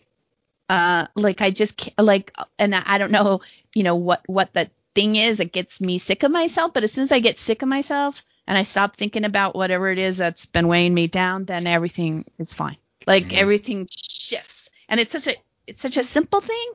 uh 0.67 1.07
like 1.15 1.41
I 1.41 1.51
just 1.51 1.77
can't, 1.77 1.97
like 1.99 2.35
and 2.57 2.75
I 2.75 2.97
don't 2.97 3.11
know 3.11 3.41
you 3.73 3.83
know 3.83 3.95
what 3.95 4.21
what 4.27 4.53
the 4.53 4.69
thing 4.95 5.15
is 5.15 5.37
that 5.37 5.51
gets 5.51 5.79
me 5.79 5.99
sick 5.99 6.23
of 6.23 6.31
myself 6.31 6.73
but 6.73 6.83
as 6.83 6.91
soon 6.91 7.03
as 7.03 7.11
I 7.11 7.19
get 7.19 7.39
sick 7.39 7.61
of 7.61 7.69
myself 7.69 8.23
and 8.47 8.57
I 8.57 8.63
stop 8.63 8.97
thinking 8.97 9.23
about 9.23 9.55
whatever 9.55 9.89
it 9.91 9.99
is 9.99 10.17
that's 10.17 10.47
been 10.47 10.67
weighing 10.67 10.93
me 10.93 11.07
down 11.07 11.45
then 11.45 11.67
everything 11.67 12.25
is 12.37 12.53
fine. 12.53 12.77
Like 13.05 13.25
mm-hmm. 13.25 13.37
everything 13.37 13.87
shifts. 13.89 14.69
And 14.87 14.99
it's 14.99 15.11
such 15.11 15.27
a 15.27 15.35
it's 15.69 15.81
such 15.81 15.97
a 15.97 16.03
simple 16.03 16.41
thing. 16.41 16.71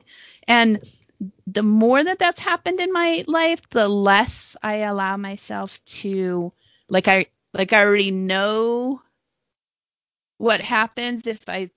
And 0.47 0.79
the 1.47 1.63
more 1.63 2.03
that 2.03 2.19
that's 2.19 2.39
happened 2.39 2.79
in 2.79 2.91
my 2.91 3.23
life 3.27 3.61
the 3.69 3.87
less 3.87 4.57
i 4.61 4.79
allow 4.79 5.15
myself 5.15 5.79
to 5.85 6.51
like 6.89 7.07
i 7.07 7.25
like 7.53 7.71
i 7.71 7.85
already 7.85 8.11
know 8.11 9.01
what 10.39 10.59
happens 10.59 11.25
if 11.25 11.39
i 11.47 11.69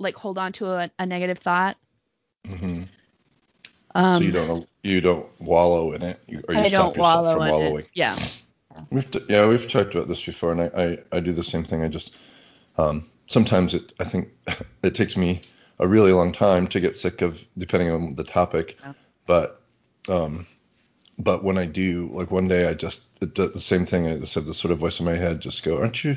like 0.00 0.16
hold 0.16 0.38
on 0.38 0.52
to 0.52 0.66
a, 0.66 0.90
a 0.98 1.06
negative 1.06 1.38
thought. 1.38 1.76
Mm-hmm. 2.46 2.84
um, 3.94 4.18
so 4.18 4.24
you 4.24 4.32
don't 4.32 4.68
you 4.82 5.00
don't 5.00 5.26
wallow 5.40 5.92
in 5.92 6.02
it? 6.02 6.20
You, 6.26 6.42
or 6.48 6.54
you 6.54 6.60
I 6.60 6.68
stop 6.68 6.96
yourself 6.96 7.36
from 7.36 7.48
wallowing 7.48 7.84
it. 7.84 7.90
yeah. 7.94 8.18
We've 8.90 9.08
t- 9.08 9.24
yeah 9.28 9.46
we've 9.46 9.70
talked 9.70 9.94
about 9.94 10.08
this 10.08 10.24
before 10.24 10.52
and 10.52 10.62
I, 10.62 10.70
I 10.74 11.16
i 11.16 11.20
do 11.20 11.32
the 11.32 11.44
same 11.44 11.64
thing. 11.64 11.84
I 11.84 11.88
just 11.88 12.16
um 12.78 13.06
sometimes 13.26 13.74
it 13.74 13.92
i 14.00 14.04
think 14.04 14.30
it 14.82 14.94
takes 14.94 15.16
me 15.16 15.42
a 15.80 15.88
really 15.88 16.12
long 16.12 16.30
time 16.30 16.68
to 16.68 16.80
get 16.80 16.94
sick 16.94 17.22
of, 17.22 17.44
depending 17.58 17.90
on 17.90 18.14
the 18.14 18.24
topic. 18.24 18.76
Yeah. 18.82 18.92
But 19.26 19.62
um, 20.08 20.46
but 21.18 21.42
when 21.42 21.58
I 21.58 21.66
do, 21.66 22.10
like 22.12 22.30
one 22.30 22.48
day 22.48 22.68
I 22.68 22.74
just 22.74 23.00
it, 23.20 23.34
the 23.34 23.60
same 23.60 23.86
thing. 23.86 24.06
I 24.06 24.20
said 24.24 24.46
the 24.46 24.54
sort 24.54 24.72
of 24.72 24.78
voice 24.78 25.00
in 25.00 25.06
my 25.06 25.16
head 25.16 25.40
just 25.40 25.62
go, 25.62 25.78
aren't 25.78 26.04
you 26.04 26.16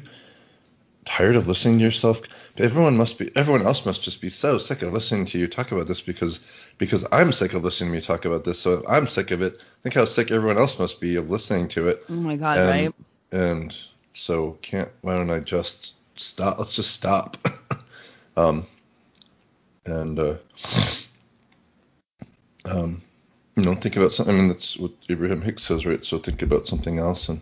tired 1.06 1.36
of 1.36 1.48
listening 1.48 1.80
to 1.80 1.84
yourself? 1.84 2.22
Everyone 2.58 2.96
must 2.96 3.18
be, 3.18 3.32
everyone 3.36 3.66
else 3.66 3.86
must 3.86 4.02
just 4.02 4.22
be 4.22 4.30
so 4.30 4.58
sick 4.58 4.82
of 4.82 4.94
listening 4.94 5.26
to 5.28 5.40
you 5.40 5.48
talk 5.48 5.72
about 5.72 5.88
this 5.88 6.02
because 6.02 6.40
because 6.78 7.06
I'm 7.12 7.32
sick 7.32 7.54
of 7.54 7.64
listening 7.64 7.92
to 7.92 7.96
you 7.96 8.02
talk 8.02 8.26
about 8.26 8.44
this. 8.44 8.60
So 8.60 8.84
I'm 8.88 9.08
sick 9.08 9.32
of 9.32 9.42
it. 9.42 9.60
Think 9.82 9.96
how 9.96 10.06
sick 10.06 10.32
everyone 10.32 10.58
else 10.58 10.80
must 10.80 11.02
be 11.02 11.16
of 11.16 11.30
listening 11.30 11.68
to 11.70 11.90
it. 11.90 12.04
Oh 12.10 12.14
my 12.14 12.36
god, 12.36 12.58
and, 12.60 12.68
right? 12.70 12.94
And 13.32 13.78
so 14.14 14.58
can't. 14.62 14.90
Why 15.02 15.16
don't 15.16 15.32
I 15.32 15.40
just 15.40 15.94
stop? 16.16 16.60
Let's 16.60 16.76
just 16.76 16.92
stop. 16.92 17.38
um, 18.38 18.66
and 19.86 20.20
uh, 20.20 20.38
um, 22.66 23.02
you 23.56 23.64
know, 23.64 23.76
think 23.76 23.96
about 23.96 24.12
something. 24.12 24.36
I 24.36 24.38
mean, 24.38 24.48
that's 24.48 24.78
what 24.78 24.92
Abraham 25.10 25.42
Hicks 25.42 25.64
says, 25.64 25.86
right? 25.86 26.04
So 26.04 26.18
think 26.18 26.42
about 26.42 26.68
something 26.68 27.00
else, 27.00 27.30
and 27.30 27.42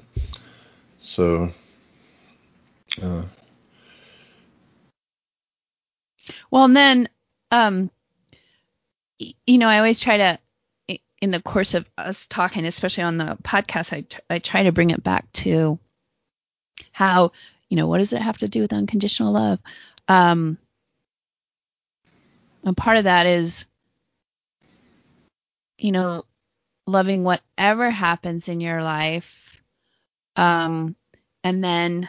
so. 1.01 1.51
Uh, 3.01 3.23
well, 6.49 6.65
and 6.65 6.75
then, 6.75 7.09
um, 7.51 7.89
you 9.17 9.57
know, 9.57 9.67
I 9.67 9.77
always 9.77 9.99
try 9.99 10.17
to, 10.17 10.39
in 11.21 11.31
the 11.31 11.41
course 11.41 11.73
of 11.73 11.85
us 11.97 12.25
talking, 12.27 12.65
especially 12.65 13.03
on 13.03 13.17
the 13.17 13.37
podcast, 13.43 13.93
I, 13.93 14.33
I 14.33 14.39
try 14.39 14.63
to 14.63 14.71
bring 14.71 14.89
it 14.89 15.03
back 15.03 15.31
to 15.33 15.79
how, 16.91 17.31
you 17.69 17.77
know, 17.77 17.87
what 17.87 17.99
does 17.99 18.13
it 18.13 18.21
have 18.21 18.39
to 18.39 18.47
do 18.47 18.61
with 18.61 18.73
unconditional 18.73 19.33
love? 19.33 19.59
Um, 20.07 20.57
and 22.63 22.77
part 22.77 22.97
of 22.97 23.05
that 23.05 23.25
is 23.25 23.65
you 25.81 25.91
know, 25.91 26.25
loving 26.85 27.23
whatever 27.23 27.89
happens 27.89 28.47
in 28.47 28.61
your 28.61 28.83
life, 28.83 29.61
um, 30.35 30.95
and 31.43 31.63
then 31.63 32.07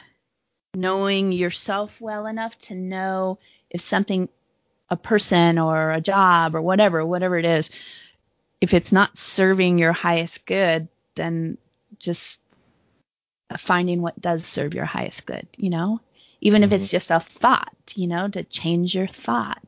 knowing 0.75 1.33
yourself 1.33 1.99
well 2.01 2.27
enough 2.27 2.57
to 2.59 2.75
know 2.75 3.39
if 3.71 3.81
something, 3.81 4.29
a 4.91 4.97
person 4.97 5.59
or 5.59 5.91
a 5.91 6.01
job 6.01 6.55
or 6.55 6.61
whatever, 6.61 7.05
whatever 7.05 7.39
it 7.39 7.47
is, 7.47 7.71
if 8.61 8.75
it's 8.75 8.93
not 8.93 9.17
serving 9.17 9.79
your 9.79 9.93
highest 9.93 10.45
good, 10.45 10.89
then 11.15 11.57
just 11.99 12.41
finding 13.57 14.03
what 14.03 14.21
does 14.21 14.45
serve 14.45 14.75
your 14.75 14.85
highest 14.85 15.25
good, 15.25 15.47
you 15.57 15.71
know? 15.71 16.01
Even 16.43 16.61
mm-hmm. 16.61 16.73
if 16.73 16.81
it's 16.81 16.89
mm-hmm. 16.89 16.97
just 16.97 17.11
a 17.11 17.21
thought, 17.21 17.95
you 17.95 18.07
know, 18.07 18.29
to 18.29 18.43
change 18.45 18.95
your 18.95 19.07
thought. 19.09 19.65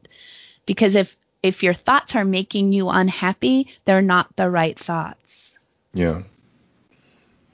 Because 0.66 0.94
if 0.94 1.16
if 1.42 1.62
your 1.62 1.74
thoughts 1.74 2.16
are 2.16 2.24
making 2.24 2.72
you 2.72 2.88
unhappy, 2.88 3.68
they're 3.84 4.00
not 4.00 4.34
the 4.36 4.48
right 4.48 4.78
thoughts. 4.78 5.58
Yeah. 5.92 6.22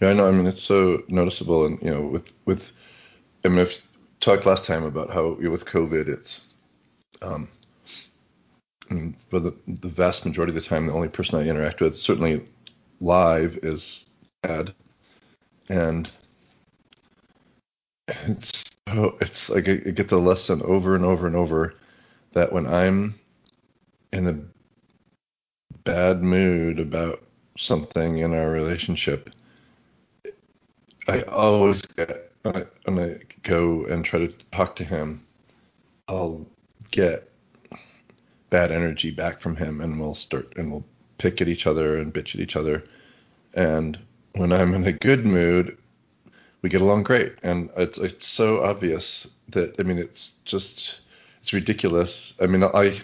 Yeah, 0.01 0.11
I 0.11 0.13
know. 0.15 0.29
I 0.29 0.31
mean, 0.31 0.47
it's 0.47 0.63
so 0.63 1.03
noticeable, 1.09 1.67
and 1.67 1.81
you 1.83 1.91
know, 1.91 2.03
with 2.03 2.33
with, 2.47 2.73
I 3.45 3.49
mean, 3.49 3.59
I've 3.59 3.83
talked 4.21 4.47
last 4.47 4.65
time 4.65 4.85
about 4.85 5.11
how 5.11 5.33
with 5.33 5.67
COVID, 5.67 6.09
it's, 6.09 6.41
um, 7.21 7.49
I 8.91 8.95
mean, 8.95 9.17
for 9.29 9.41
the 9.41 9.53
the 9.67 9.89
vast 9.89 10.25
majority 10.25 10.53
of 10.53 10.63
the 10.63 10.69
time, 10.69 10.87
the 10.87 10.93
only 10.95 11.09
person 11.09 11.39
I 11.39 11.49
interact 11.49 11.81
with, 11.81 11.97
certainly 11.97 12.47
live, 13.01 13.59
is 13.63 14.07
Dad, 14.43 14.73
and 15.69 16.09
it's 18.09 18.65
oh, 18.87 19.17
it's 19.21 19.51
like 19.51 19.69
I 19.69 19.75
get 19.75 20.09
the 20.09 20.19
lesson 20.19 20.63
over 20.63 20.95
and 20.97 21.05
over 21.05 21.27
and 21.27 21.37
over 21.37 21.75
that 22.33 22.53
when 22.53 22.67
I'm 22.67 23.19
in 24.13 24.27
a 24.29 24.39
bad 25.85 26.23
mood 26.23 26.81
about 26.81 27.23
something 27.57 28.19
in 28.19 28.35
our 28.35 28.51
relationship, 28.51 29.31
I 31.09 31.23
always 31.23 31.83
get 31.83 32.33
when 32.43 32.57
I, 32.57 32.65
when 32.85 32.99
I 32.99 33.19
go 33.43 33.85
and 33.87 34.05
try 34.05 34.21
to 34.21 34.29
talk 34.51 34.77
to 34.77 34.85
him, 34.85 35.25
I'll 36.09 36.47
get 36.91 37.31
bad 38.51 38.73
energy 38.73 39.11
back 39.11 39.41
from 39.41 39.57
him, 39.57 39.81
and 39.81 40.01
we'll 40.01 40.15
start 40.15 40.53
and 40.57 40.71
we'll 40.71 40.85
pick 41.19 41.41
at 41.41 41.49
each 41.49 41.67
other 41.67 41.99
and 41.99 42.13
bitch 42.13 42.35
at 42.35 42.41
each 42.41 42.57
other. 42.57 42.83
And 43.55 43.99
when 44.35 44.53
I'm 44.53 44.75
in 44.75 44.85
a 44.85 44.93
good 44.93 45.27
mood, 45.27 45.77
we 46.63 46.69
get 46.69 46.81
along 46.81 47.05
great. 47.05 47.35
And 47.43 47.71
it's 47.77 47.99
it's 47.99 48.27
so 48.27 48.63
obvious 48.63 49.27
that 49.49 49.75
I 49.79 49.83
mean 49.83 49.99
it's 49.99 50.33
just 50.45 51.01
it's 51.41 51.53
ridiculous. 51.53 52.35
I 52.41 52.47
mean 52.47 52.65
I 52.65 53.01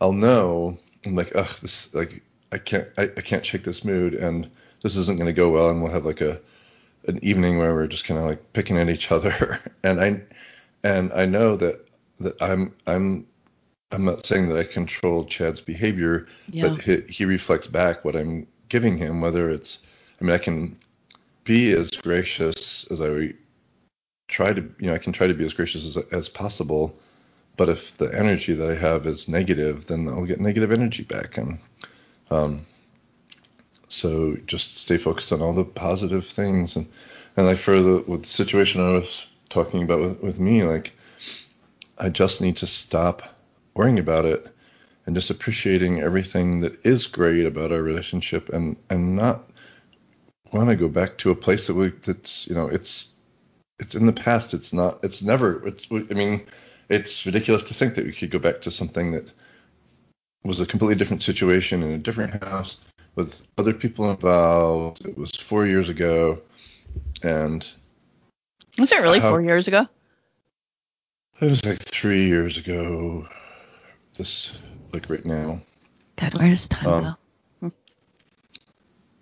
I'll 0.00 0.12
know 0.12 0.78
I'm 1.06 1.14
like, 1.14 1.34
ugh, 1.34 1.48
this 1.62 1.92
like 1.94 2.22
I 2.52 2.58
can't 2.58 2.88
I, 2.96 3.04
I 3.04 3.20
can't 3.20 3.44
shake 3.44 3.64
this 3.64 3.84
mood 3.84 4.14
and 4.14 4.50
this 4.82 4.96
isn't 4.96 5.18
gonna 5.18 5.32
go 5.32 5.50
well 5.50 5.68
and 5.68 5.82
we'll 5.82 5.92
have 5.92 6.06
like 6.06 6.20
a 6.20 6.40
an 7.08 7.18
evening 7.22 7.58
where 7.58 7.74
we're 7.74 7.86
just 7.86 8.04
kind 8.04 8.20
of 8.20 8.26
like 8.26 8.52
picking 8.52 8.76
at 8.78 8.90
each 8.90 9.10
other 9.10 9.58
and 9.82 10.00
I 10.00 10.20
and 10.84 11.12
I 11.12 11.26
know 11.26 11.56
that 11.56 11.86
that 12.20 12.40
I'm 12.40 12.74
I'm 12.86 13.26
I'm 13.92 14.04
not 14.04 14.24
saying 14.24 14.48
that 14.48 14.58
I 14.58 14.64
control 14.64 15.24
Chad's 15.24 15.60
behavior, 15.60 16.28
yeah. 16.48 16.68
but 16.68 16.80
he, 16.82 17.00
he 17.08 17.24
reflects 17.24 17.66
back 17.66 18.04
what 18.04 18.14
I'm 18.14 18.46
giving 18.68 18.96
him, 18.96 19.20
whether 19.20 19.50
it's 19.50 19.80
I 20.20 20.24
mean 20.24 20.34
I 20.34 20.38
can 20.38 20.78
be 21.44 21.72
as 21.72 21.90
gracious 21.90 22.84
as 22.90 23.00
I 23.00 23.32
try 24.28 24.52
to 24.52 24.60
you 24.78 24.86
know 24.88 24.94
I 24.94 24.98
can 24.98 25.12
try 25.12 25.26
to 25.26 25.34
be 25.34 25.44
as 25.44 25.52
gracious 25.52 25.84
as 25.84 26.04
as 26.12 26.28
possible 26.28 26.96
but 27.56 27.68
if 27.68 27.96
the 27.98 28.14
energy 28.14 28.54
that 28.54 28.70
I 28.70 28.74
have 28.74 29.06
is 29.06 29.28
negative, 29.28 29.86
then 29.86 30.08
I'll 30.08 30.24
get 30.24 30.40
negative 30.40 30.72
energy 30.72 31.02
back. 31.02 31.36
And 31.36 31.58
um, 32.30 32.66
so 33.88 34.36
just 34.46 34.76
stay 34.76 34.98
focused 34.98 35.32
on 35.32 35.42
all 35.42 35.52
the 35.52 35.64
positive 35.64 36.26
things. 36.26 36.76
And 36.76 36.86
and 37.36 37.46
like 37.46 37.58
for 37.58 37.82
the 37.82 38.04
with 38.06 38.22
the 38.22 38.28
situation 38.28 38.80
I 38.80 38.92
was 38.92 39.24
talking 39.48 39.82
about 39.82 40.00
with, 40.00 40.20
with 40.22 40.40
me, 40.40 40.64
like 40.64 40.92
I 41.98 42.08
just 42.08 42.40
need 42.40 42.56
to 42.58 42.66
stop 42.66 43.22
worrying 43.74 43.98
about 43.98 44.24
it 44.24 44.46
and 45.06 45.14
just 45.14 45.30
appreciating 45.30 46.00
everything 46.00 46.60
that 46.60 46.84
is 46.84 47.06
great 47.06 47.46
about 47.46 47.72
our 47.72 47.82
relationship 47.82 48.48
and 48.50 48.76
and 48.90 49.16
not 49.16 49.50
want 50.52 50.68
to 50.68 50.76
go 50.76 50.88
back 50.88 51.18
to 51.18 51.30
a 51.30 51.34
place 51.34 51.66
that 51.66 51.74
we 51.74 51.88
that's 52.04 52.46
you 52.46 52.54
know 52.54 52.68
it's 52.68 53.08
it's 53.78 53.94
in 53.94 54.06
the 54.06 54.12
past 54.12 54.54
it's 54.54 54.72
not 54.72 54.98
it's 55.02 55.22
never 55.22 55.66
it's 55.66 55.86
i 55.92 56.14
mean 56.14 56.44
it's 56.90 57.24
ridiculous 57.24 57.62
to 57.62 57.74
think 57.74 57.94
that 57.94 58.04
we 58.04 58.12
could 58.12 58.30
go 58.30 58.38
back 58.38 58.60
to 58.62 58.70
something 58.70 59.12
that 59.12 59.32
was 60.44 60.60
a 60.60 60.66
completely 60.66 60.96
different 60.96 61.22
situation 61.22 61.82
in 61.82 61.92
a 61.92 61.98
different 61.98 62.42
house 62.42 62.76
with 63.14 63.46
other 63.56 63.72
people 63.72 64.10
involved. 64.10 65.06
It 65.06 65.16
was 65.16 65.30
four 65.30 65.66
years 65.66 65.88
ago, 65.88 66.40
and 67.22 67.66
was 68.76 68.92
it 68.92 69.00
really 69.00 69.20
how, 69.20 69.30
four 69.30 69.40
years 69.40 69.68
ago? 69.68 69.86
It 71.40 71.46
was 71.46 71.64
like 71.64 71.78
three 71.78 72.26
years 72.26 72.58
ago. 72.58 73.26
This 74.18 74.58
like 74.92 75.08
right 75.08 75.24
now. 75.24 75.60
God, 76.16 76.34
where 76.34 76.50
does 76.50 76.68
time 76.68 76.88
um, 76.88 77.16
go? 77.62 77.72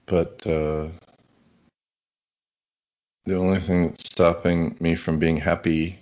But 0.07 0.47
uh, 0.47 0.89
the 3.27 3.37
only 3.37 3.61
thing 3.61 3.89
that's 3.89 4.07
stopping 4.07 4.75
me 4.81 4.95
from 4.95 5.19
being 5.19 5.37
happy 5.37 5.99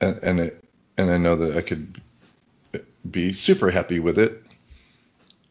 and 0.00 0.18
and, 0.22 0.40
it, 0.40 0.64
and 0.96 1.10
I 1.10 1.16
know 1.18 1.36
that 1.36 1.56
I 1.56 1.62
could 1.62 2.00
be 3.10 3.32
super 3.32 3.70
happy 3.70 3.98
with 4.00 4.18
it 4.18 4.42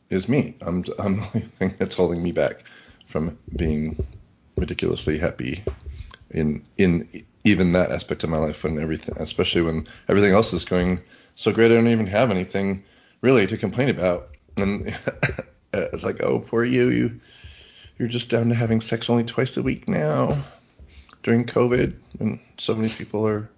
is 0.10 0.30
me. 0.30 0.56
I'm 0.62 0.86
I'm 1.00 1.18
the 1.18 1.26
only 1.34 1.48
thing 1.60 1.74
that's 1.78 1.96
holding 1.96 2.24
me 2.24 2.32
back 2.32 2.64
from 3.08 3.38
being 3.56 4.06
ridiculously 4.56 5.18
happy 5.18 5.64
in 6.32 6.64
in 6.78 7.08
even 7.44 7.72
that 7.72 7.92
aspect 7.92 8.24
of 8.24 8.30
my 8.30 8.38
life 8.38 8.64
when 8.64 8.80
everything 8.80 9.16
especially 9.20 9.62
when 9.62 9.88
everything 10.10 10.34
else 10.34 10.52
is 10.52 10.66
going 10.66 11.00
so 11.36 11.52
great 11.52 11.72
I 11.72 11.76
don't 11.76 11.88
even 11.88 12.08
have 12.08 12.32
anything 12.32 12.84
really 13.22 13.48
to 13.48 13.58
complain 13.58 13.90
about 13.90 14.36
and 14.58 14.94
it's 15.74 16.04
like 16.04 16.22
oh 16.22 16.40
poor 16.40 16.64
you 16.66 16.90
you 16.90 17.20
you're 17.98 18.08
just 18.08 18.30
down 18.30 18.50
to 18.50 18.56
having 18.56 18.82
sex 18.82 19.10
only 19.10 19.24
twice 19.24 19.56
a 19.56 19.64
week 19.64 19.88
now 19.88 20.44
during 21.24 21.46
COVID 21.46 21.96
and 22.20 22.40
so 22.58 22.76
many 22.76 22.90
people 22.90 23.26
are 23.26 23.50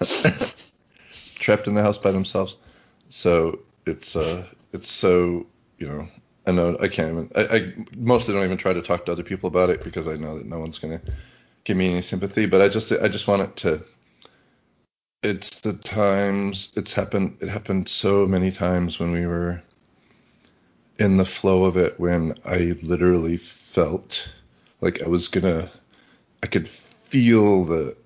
trapped 1.36 1.66
in 1.66 1.74
the 1.74 1.82
house 1.82 1.98
by 1.98 2.10
themselves. 2.10 2.56
So 3.08 3.60
it's 3.86 4.16
uh 4.16 4.46
it's 4.72 4.90
so 4.90 5.46
you 5.78 5.88
know 5.88 6.08
I 6.46 6.52
know 6.52 6.76
I 6.80 6.88
can't 6.88 7.10
even 7.10 7.30
I, 7.34 7.56
I 7.56 7.72
mostly 7.96 8.34
don't 8.34 8.44
even 8.44 8.56
try 8.58 8.72
to 8.72 8.82
talk 8.82 9.06
to 9.06 9.12
other 9.12 9.22
people 9.22 9.48
about 9.48 9.70
it 9.70 9.84
because 9.84 10.08
I 10.08 10.16
know 10.16 10.36
that 10.38 10.46
no 10.46 10.58
one's 10.58 10.78
gonna 10.78 11.00
give 11.64 11.76
me 11.76 11.92
any 11.92 12.02
sympathy. 12.02 12.46
But 12.46 12.62
I 12.62 12.68
just 12.68 12.92
I 12.92 13.08
just 13.08 13.26
want 13.28 13.42
it 13.42 13.56
to. 13.56 13.82
It's 15.22 15.60
the 15.60 15.74
times 15.74 16.72
it's 16.74 16.92
happened. 16.92 17.36
It 17.40 17.48
happened 17.48 17.88
so 17.88 18.26
many 18.26 18.50
times 18.50 18.98
when 18.98 19.12
we 19.12 19.26
were 19.26 19.62
in 20.98 21.16
the 21.16 21.24
flow 21.24 21.64
of 21.64 21.76
it 21.76 21.98
when 21.98 22.34
I 22.44 22.76
literally 22.82 23.36
felt 23.36 24.32
like 24.80 25.02
I 25.02 25.08
was 25.08 25.28
gonna. 25.28 25.70
I 26.42 26.46
could 26.46 26.66
feel 26.66 27.64
the 27.64 27.96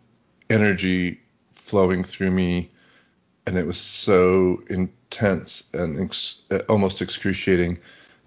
energy 0.50 1.20
flowing 1.66 2.04
through 2.04 2.30
me, 2.30 2.70
and 3.46 3.58
it 3.58 3.66
was 3.66 3.78
so 3.78 4.62
intense 4.70 5.64
and 5.72 6.00
ex- 6.00 6.42
uh, 6.52 6.60
almost 6.68 7.02
excruciating 7.02 7.78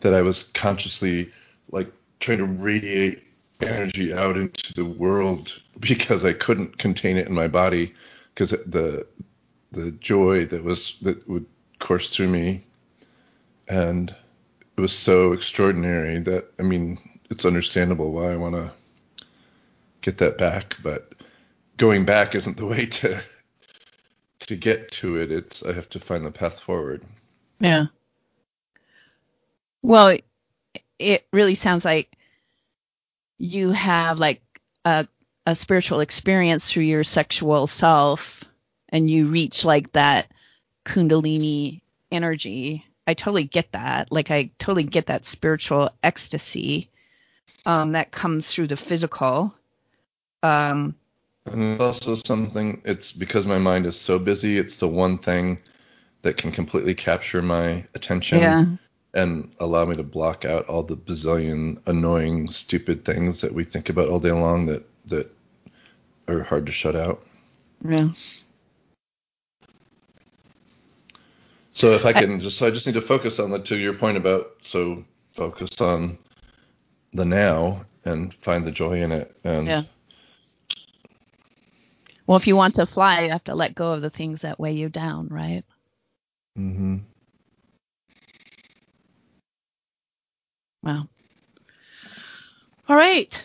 that 0.01 0.13
I 0.13 0.21
was 0.21 0.43
consciously 0.53 1.31
like 1.71 1.89
trying 2.19 2.39
to 2.39 2.45
radiate 2.45 3.23
energy 3.61 4.13
out 4.13 4.37
into 4.37 4.73
the 4.73 4.85
world 4.85 5.61
because 5.79 6.25
I 6.25 6.33
couldn't 6.33 6.77
contain 6.77 7.17
it 7.17 7.27
in 7.27 7.33
my 7.33 7.47
body 7.47 7.93
because 8.33 8.51
the 8.51 9.07
the 9.71 9.91
joy 9.91 10.45
that 10.47 10.63
was 10.63 10.95
that 11.01 11.27
would 11.29 11.45
course 11.79 12.13
through 12.13 12.29
me. 12.29 12.65
And 13.69 14.13
it 14.77 14.81
was 14.81 14.93
so 14.93 15.31
extraordinary 15.31 16.19
that 16.19 16.51
I 16.59 16.63
mean 16.63 16.97
it's 17.29 17.45
understandable 17.45 18.11
why 18.11 18.33
I 18.33 18.35
want 18.35 18.55
to 18.55 18.71
get 20.01 20.17
that 20.17 20.37
back 20.37 20.75
but 20.81 21.13
going 21.79 22.05
back 22.05 22.35
isn't 22.35 22.57
the 22.57 22.67
way 22.67 22.85
to 22.85 23.19
to 24.41 24.55
get 24.55 24.91
to 24.91 25.17
it. 25.17 25.31
It's 25.31 25.63
I 25.63 25.73
have 25.73 25.89
to 25.89 25.99
find 25.99 26.23
the 26.23 26.31
path 26.31 26.59
forward. 26.59 27.01
Yeah. 27.59 27.87
Well, 29.81 30.17
it 30.99 31.25
really 31.33 31.55
sounds 31.55 31.83
like 31.83 32.15
you 33.39 33.71
have 33.71 34.19
like 34.19 34.41
a 34.85 35.07
a 35.47 35.55
spiritual 35.55 36.01
experience 36.01 36.69
through 36.69 36.83
your 36.83 37.03
sexual 37.03 37.65
self 37.65 38.43
and 38.89 39.09
you 39.09 39.27
reach 39.27 39.65
like 39.65 39.91
that 39.93 40.31
kundalini 40.85 41.81
energy. 42.11 42.85
I 43.07 43.13
totally 43.15 43.45
get 43.45 43.71
that. 43.71 44.11
Like 44.11 44.29
I 44.29 44.51
totally 44.59 44.83
get 44.83 45.07
that 45.07 45.25
spiritual 45.25 45.89
ecstasy 46.03 46.89
um, 47.65 47.93
that 47.93 48.11
comes 48.11 48.51
through 48.51 48.67
the 48.67 48.77
physical. 48.77 49.53
Um, 50.43 50.95
and 51.51 51.81
also 51.81 52.15
something. 52.15 52.81
It's 52.85 53.11
because 53.11 53.45
my 53.45 53.57
mind 53.57 53.85
is 53.85 53.99
so 53.99 54.19
busy. 54.19 54.57
It's 54.57 54.77
the 54.77 54.87
one 54.87 55.17
thing 55.17 55.61
that 56.21 56.37
can 56.37 56.51
completely 56.51 56.93
capture 56.93 57.41
my 57.41 57.85
attention. 57.95 58.39
Yeah. 58.39 58.65
And 59.15 59.51
allow 59.59 59.85
me 59.85 59.95
to 59.95 60.03
block 60.03 60.45
out 60.45 60.67
all 60.67 60.83
the 60.83 60.95
bazillion 60.95 61.81
annoying, 61.87 62.47
stupid 62.51 63.03
things 63.03 63.41
that 63.41 63.53
we 63.53 63.63
think 63.63 63.89
about 63.89 64.09
all 64.09 64.19
day 64.19 64.31
long 64.31 64.67
that 64.67 64.85
that 65.05 65.33
are 66.27 66.43
hard 66.43 66.65
to 66.67 66.71
shut 66.71 66.95
out. 66.95 67.23
Yeah. 67.83 68.09
So 71.73 71.93
if 71.93 72.05
I 72.05 72.13
can 72.13 72.41
just, 72.41 72.57
so 72.57 72.67
I 72.67 72.71
just 72.71 72.85
need 72.85 72.93
to 72.93 73.01
focus 73.01 73.39
on 73.39 73.51
the 73.51 73.59
to 73.59 73.77
your 73.77 73.93
point 73.93 74.17
about 74.17 74.57
so 74.61 75.03
focus 75.33 75.79
on 75.79 76.17
the 77.13 77.25
now 77.25 77.85
and 78.05 78.33
find 78.33 78.65
the 78.65 78.71
joy 78.71 79.01
in 79.01 79.11
it. 79.11 79.35
And 79.43 79.67
Yeah. 79.67 79.83
Well, 82.29 82.37
if 82.37 82.45
you 82.45 82.55
want 82.55 82.75
to 82.75 82.85
fly, 82.85 83.21
you 83.21 83.31
have 83.31 83.45
to 83.45 83.55
let 83.55 83.73
go 83.73 83.93
of 83.93 84.03
the 84.03 84.11
things 84.11 84.43
that 84.43 84.59
weigh 84.59 84.73
you 84.73 84.87
down, 84.87 85.29
right? 85.29 85.63
Mm-hmm. 86.59 86.97
Wow. 90.83 91.07
All 92.87 92.95
right. 92.95 93.41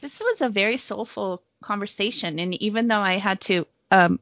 This 0.00 0.20
was 0.20 0.40
a 0.40 0.48
very 0.48 0.78
soulful 0.78 1.42
conversation, 1.62 2.38
and 2.38 2.54
even 2.62 2.88
though 2.88 3.02
I 3.02 3.18
had 3.18 3.42
to 3.42 3.66
um, 3.90 4.18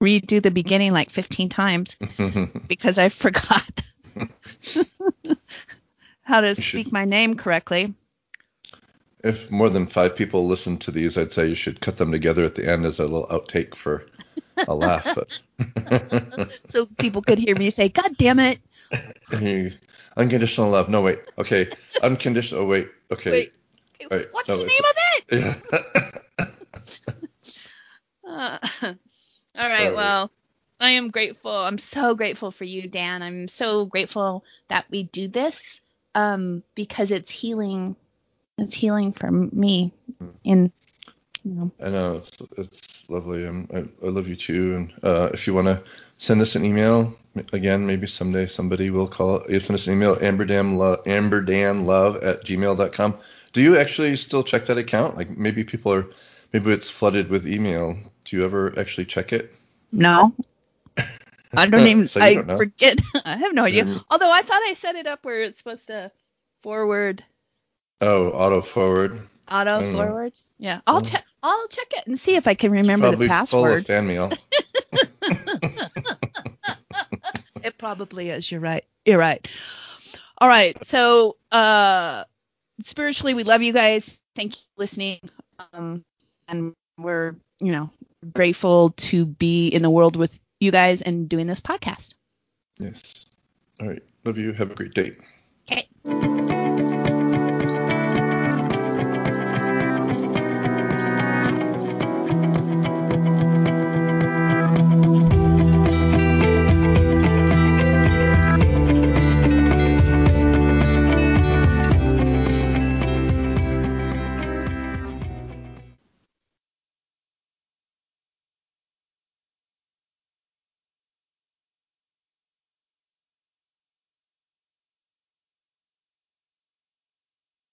redo 0.00 0.40
the 0.40 0.52
beginning 0.52 0.92
like 0.92 1.10
15 1.10 1.48
times 1.48 1.96
because 2.68 2.96
I 2.96 3.08
forgot 3.08 3.68
how 6.22 6.42
to 6.42 6.54
speak 6.54 6.92
my 6.92 7.06
name 7.06 7.34
correctly. 7.34 7.92
If 9.24 9.50
more 9.50 9.70
than 9.70 9.86
five 9.86 10.14
people 10.14 10.46
listen 10.46 10.78
to 10.78 10.90
these, 10.90 11.18
I'd 11.18 11.32
say 11.32 11.48
you 11.48 11.54
should 11.54 11.80
cut 11.80 11.96
them 11.96 12.12
together 12.12 12.44
at 12.44 12.54
the 12.54 12.70
end 12.70 12.84
as 12.84 13.00
a 13.00 13.04
little 13.04 13.26
outtake 13.28 13.74
for 13.74 14.06
a 14.68 14.74
laugh. 14.74 15.16
So 16.68 16.86
people 16.98 17.22
could 17.22 17.38
hear 17.38 17.56
me 17.56 17.70
say, 17.70 17.88
God 17.88 18.16
damn 18.16 18.40
it. 18.40 18.58
Unconditional 20.16 20.70
love. 20.70 20.88
No 20.88 21.02
wait. 21.02 21.20
Okay. 21.38 21.68
Unconditional. 22.02 22.62
Oh 22.62 22.66
wait. 22.66 22.88
Okay. 23.12 23.30
Wait. 23.30 23.52
Wait, 24.10 24.28
What's 24.32 24.48
no, 24.48 24.56
the 24.56 24.66
name 24.66 24.80
of 24.90 24.96
it? 25.16 25.24
Yeah. 25.40 26.44
Uh, 28.26 28.58
all 28.82 28.88
right. 29.54 29.68
right. 29.68 29.94
Well, 29.94 30.30
I 30.80 30.90
am 30.90 31.10
grateful. 31.10 31.52
I'm 31.52 31.78
so 31.78 32.14
grateful 32.14 32.50
for 32.50 32.64
you, 32.64 32.88
Dan. 32.88 33.22
I'm 33.22 33.48
so 33.48 33.86
grateful 33.86 34.44
that 34.68 34.86
we 34.90 35.04
do 35.04 35.28
this 35.28 35.80
um, 36.14 36.62
because 36.74 37.10
it's 37.10 37.30
healing. 37.30 37.96
It's 38.58 38.74
healing 38.74 39.12
for 39.12 39.30
me. 39.30 39.92
In 40.44 40.72
you 41.44 41.52
know, 41.52 41.70
I 41.82 41.90
know 41.90 42.16
it's 42.16 42.38
it's 42.56 43.08
lovely. 43.10 43.46
Um, 43.46 43.68
I, 43.74 43.78
I 43.78 44.08
love 44.08 44.28
you 44.28 44.36
too. 44.36 44.76
And 44.76 44.92
uh, 45.02 45.30
if 45.34 45.46
you 45.46 45.54
want 45.54 45.66
to 45.66 45.82
send 46.16 46.40
us 46.40 46.54
an 46.54 46.64
email, 46.64 47.14
again, 47.52 47.86
maybe 47.86 48.06
someday 48.06 48.46
somebody 48.46 48.90
will 48.90 49.08
call. 49.08 49.42
You 49.48 49.60
send 49.60 49.78
us 49.78 49.86
an 49.86 49.94
email, 49.94 50.16
amberdamlove, 50.16 51.04
amberdanlove 51.04 52.24
at 52.24 52.44
gmail.com. 52.44 53.18
Do 53.52 53.60
you 53.60 53.76
actually 53.76 54.16
still 54.16 54.42
check 54.42 54.66
that 54.66 54.78
account? 54.78 55.16
Like 55.16 55.36
maybe 55.36 55.64
people 55.64 55.92
are, 55.92 56.06
maybe 56.52 56.72
it's 56.72 56.90
flooded 56.90 57.28
with 57.28 57.46
email. 57.46 57.96
Do 58.24 58.36
you 58.36 58.44
ever 58.44 58.78
actually 58.78 59.04
check 59.04 59.32
it? 59.32 59.54
no. 59.92 60.34
I 61.56 61.66
don't 61.66 61.86
even. 61.86 62.06
So 62.06 62.20
I 62.20 62.34
don't 62.34 62.56
forget. 62.56 62.98
I 63.24 63.36
have 63.36 63.54
no 63.54 63.64
idea. 63.64 64.02
Although 64.10 64.30
I 64.30 64.42
thought 64.42 64.62
I 64.66 64.74
set 64.74 64.96
it 64.96 65.06
up 65.06 65.24
where 65.24 65.42
it's 65.42 65.58
supposed 65.58 65.86
to 65.86 66.10
forward, 66.62 67.22
Oh, 68.00 68.28
auto 68.30 68.60
forward. 68.60 69.20
auto 69.50 69.80
know. 69.80 69.92
forward. 69.92 70.32
Yeah, 70.58 70.80
I'll 70.86 70.98
Oh. 70.98 71.00
check. 71.00 71.24
I'll 71.42 71.68
check 71.68 71.86
it 71.92 72.06
and 72.06 72.18
see 72.18 72.36
if 72.36 72.46
I 72.46 72.54
can 72.54 72.72
remember 72.72 73.08
Probably 73.08 73.26
the 73.26 73.32
full 73.46 73.64
password. 73.64 73.80
of 73.80 73.86
fan 73.86 74.06
mail. 74.06 74.30
It 77.62 77.78
probably 77.78 78.30
is. 78.30 78.50
You're 78.50 78.60
right. 78.60 78.84
You're 79.06 79.18
right. 79.18 79.46
All 80.38 80.48
right. 80.48 80.82
So, 80.84 81.36
uh, 81.50 82.24
spiritually, 82.82 83.34
we 83.34 83.42
love 83.42 83.62
you 83.62 83.72
guys. 83.72 84.18
Thank 84.36 84.56
you 84.56 84.62
for 84.76 84.82
listening. 84.82 85.20
Um, 85.72 86.04
and 86.48 86.74
we're, 86.98 87.36
you 87.60 87.72
know, 87.72 87.90
grateful 88.34 88.90
to 88.98 89.24
be 89.24 89.68
in 89.68 89.82
the 89.82 89.90
world 89.90 90.16
with 90.16 90.38
you 90.60 90.70
guys 90.72 91.00
and 91.02 91.28
doing 91.28 91.46
this 91.46 91.60
podcast. 91.60 92.14
yes. 92.78 93.24
All 93.80 93.88
right. 93.88 94.02
Love 94.24 94.38
you. 94.38 94.52
Have 94.52 94.70
a 94.70 94.74
great 94.74 94.94
day. 94.94 95.16
Okay. 95.70 95.88